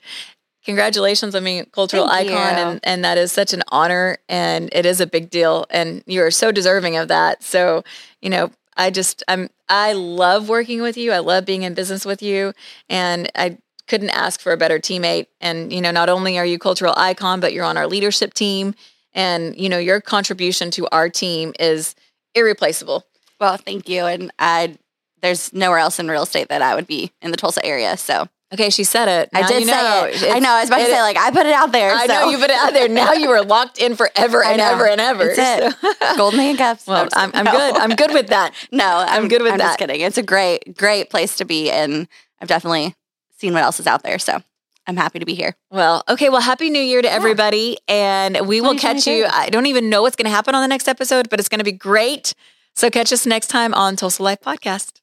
congratulations 0.67 1.33
on 1.33 1.43
being 1.43 1.61
a 1.61 1.65
cultural 1.65 2.07
Thank 2.07 2.29
icon, 2.29 2.59
and 2.59 2.79
and 2.83 3.03
that 3.03 3.17
is 3.17 3.31
such 3.31 3.53
an 3.53 3.63
honor, 3.69 4.19
and 4.29 4.69
it 4.71 4.85
is 4.85 5.01
a 5.01 5.07
big 5.07 5.31
deal, 5.31 5.65
and 5.71 6.03
you 6.05 6.21
are 6.21 6.29
so 6.29 6.51
deserving 6.51 6.97
of 6.97 7.07
that. 7.07 7.41
So 7.41 7.83
you 8.21 8.29
know, 8.29 8.51
I 8.75 8.91
just 8.91 9.23
I'm 9.27 9.49
I 9.67 9.93
love 9.93 10.49
working 10.49 10.81
with 10.81 10.97
you. 10.97 11.11
I 11.11 11.19
love 11.19 11.45
being 11.45 11.63
in 11.63 11.73
business 11.73 12.05
with 12.05 12.21
you, 12.21 12.53
and 12.89 13.31
I 13.33 13.57
couldn't 13.87 14.09
ask 14.09 14.41
for 14.41 14.51
a 14.51 14.57
better 14.57 14.79
teammate. 14.79 15.27
And, 15.39 15.71
you 15.71 15.81
know, 15.81 15.91
not 15.91 16.09
only 16.09 16.37
are 16.37 16.45
you 16.45 16.59
cultural 16.59 16.93
icon, 16.97 17.39
but 17.39 17.53
you're 17.53 17.65
on 17.65 17.77
our 17.77 17.87
leadership 17.87 18.33
team. 18.33 18.75
And, 19.13 19.55
you 19.57 19.69
know, 19.69 19.77
your 19.77 20.01
contribution 20.01 20.71
to 20.71 20.87
our 20.91 21.09
team 21.09 21.53
is 21.57 21.95
irreplaceable. 22.35 23.05
Well, 23.39 23.57
thank 23.57 23.87
you. 23.87 24.05
And 24.05 24.31
I, 24.37 24.77
there's 25.21 25.53
nowhere 25.53 25.79
else 25.79 25.99
in 25.99 26.09
real 26.09 26.23
estate 26.23 26.49
that 26.49 26.61
I 26.61 26.75
would 26.75 26.85
be 26.85 27.13
in 27.21 27.31
the 27.31 27.37
Tulsa 27.37 27.65
area. 27.65 27.95
So 27.97 28.27
Okay, 28.53 28.69
she 28.69 28.85
said 28.85 29.09
it. 29.09 29.29
Now 29.33 29.41
I 29.41 29.47
did 29.47 29.59
you 29.61 29.65
know. 29.67 30.09
say 30.13 30.29
it. 30.29 30.35
I 30.35 30.39
know. 30.39 30.51
I 30.51 30.61
was 30.61 30.69
about 30.69 30.79
it, 30.79 30.85
to 30.85 30.91
say, 30.91 31.01
like, 31.01 31.17
I 31.17 31.31
put 31.31 31.45
it 31.45 31.53
out 31.53 31.73
there. 31.73 31.91
I 31.91 32.07
so. 32.07 32.13
know 32.13 32.29
you 32.29 32.37
put 32.37 32.49
it 32.49 32.55
out 32.55 32.71
there. 32.71 32.87
Now 32.87 33.11
you 33.11 33.29
are 33.31 33.43
locked 33.43 33.77
in 33.77 33.97
forever 33.97 34.41
and 34.41 34.61
ever 34.61 34.87
and 34.87 35.01
ever. 35.01 35.33
That's 35.35 35.75
it. 35.83 35.97
So. 35.99 36.15
Golden 36.17 36.39
handcuffs. 36.39 36.87
Well, 36.87 37.09
I'm, 37.13 37.31
I'm 37.33 37.43
no. 37.43 37.51
good. 37.51 37.75
I'm 37.75 37.95
good 37.95 38.13
with 38.13 38.27
that. 38.27 38.53
No, 38.71 38.85
I'm, 38.85 39.23
I'm 39.23 39.27
good 39.27 39.41
with 39.41 39.53
I'm 39.53 39.57
that. 39.59 39.65
just 39.65 39.79
kidding. 39.79 40.01
It's 40.01 40.17
a 40.17 40.23
great, 40.23 40.77
great 40.77 41.09
place 41.09 41.37
to 41.37 41.45
be. 41.45 41.71
And 41.71 42.07
I've 42.41 42.47
definitely 42.47 42.95
seen 43.37 43.53
what 43.53 43.63
else 43.63 43.79
is 43.79 43.87
out 43.87 44.03
there. 44.03 44.19
So 44.19 44.41
I'm 44.85 44.97
happy 44.97 45.19
to 45.19 45.25
be 45.25 45.33
here. 45.33 45.55
Well, 45.71 46.03
okay. 46.07 46.29
Well, 46.29 46.41
happy 46.41 46.69
new 46.69 46.81
year 46.81 47.01
to 47.01 47.11
everybody. 47.11 47.77
Yeah. 47.87 48.33
And 48.35 48.47
we 48.47 48.61
will 48.61 48.75
catch 48.75 49.07
you. 49.07 49.25
I 49.25 49.49
don't 49.49 49.65
even 49.65 49.89
know 49.89 50.01
what's 50.01 50.15
going 50.15 50.25
to 50.25 50.31
happen 50.31 50.53
on 50.53 50.61
the 50.61 50.67
next 50.67 50.87
episode, 50.87 51.29
but 51.29 51.39
it's 51.39 51.49
going 51.49 51.59
to 51.59 51.65
be 51.65 51.71
great. 51.71 52.33
So 52.75 52.89
catch 52.89 53.11
us 53.11 53.25
next 53.25 53.47
time 53.47 53.73
on 53.73 53.95
Tulsa 53.95 54.21
Life 54.21 54.41
Podcast. 54.41 55.01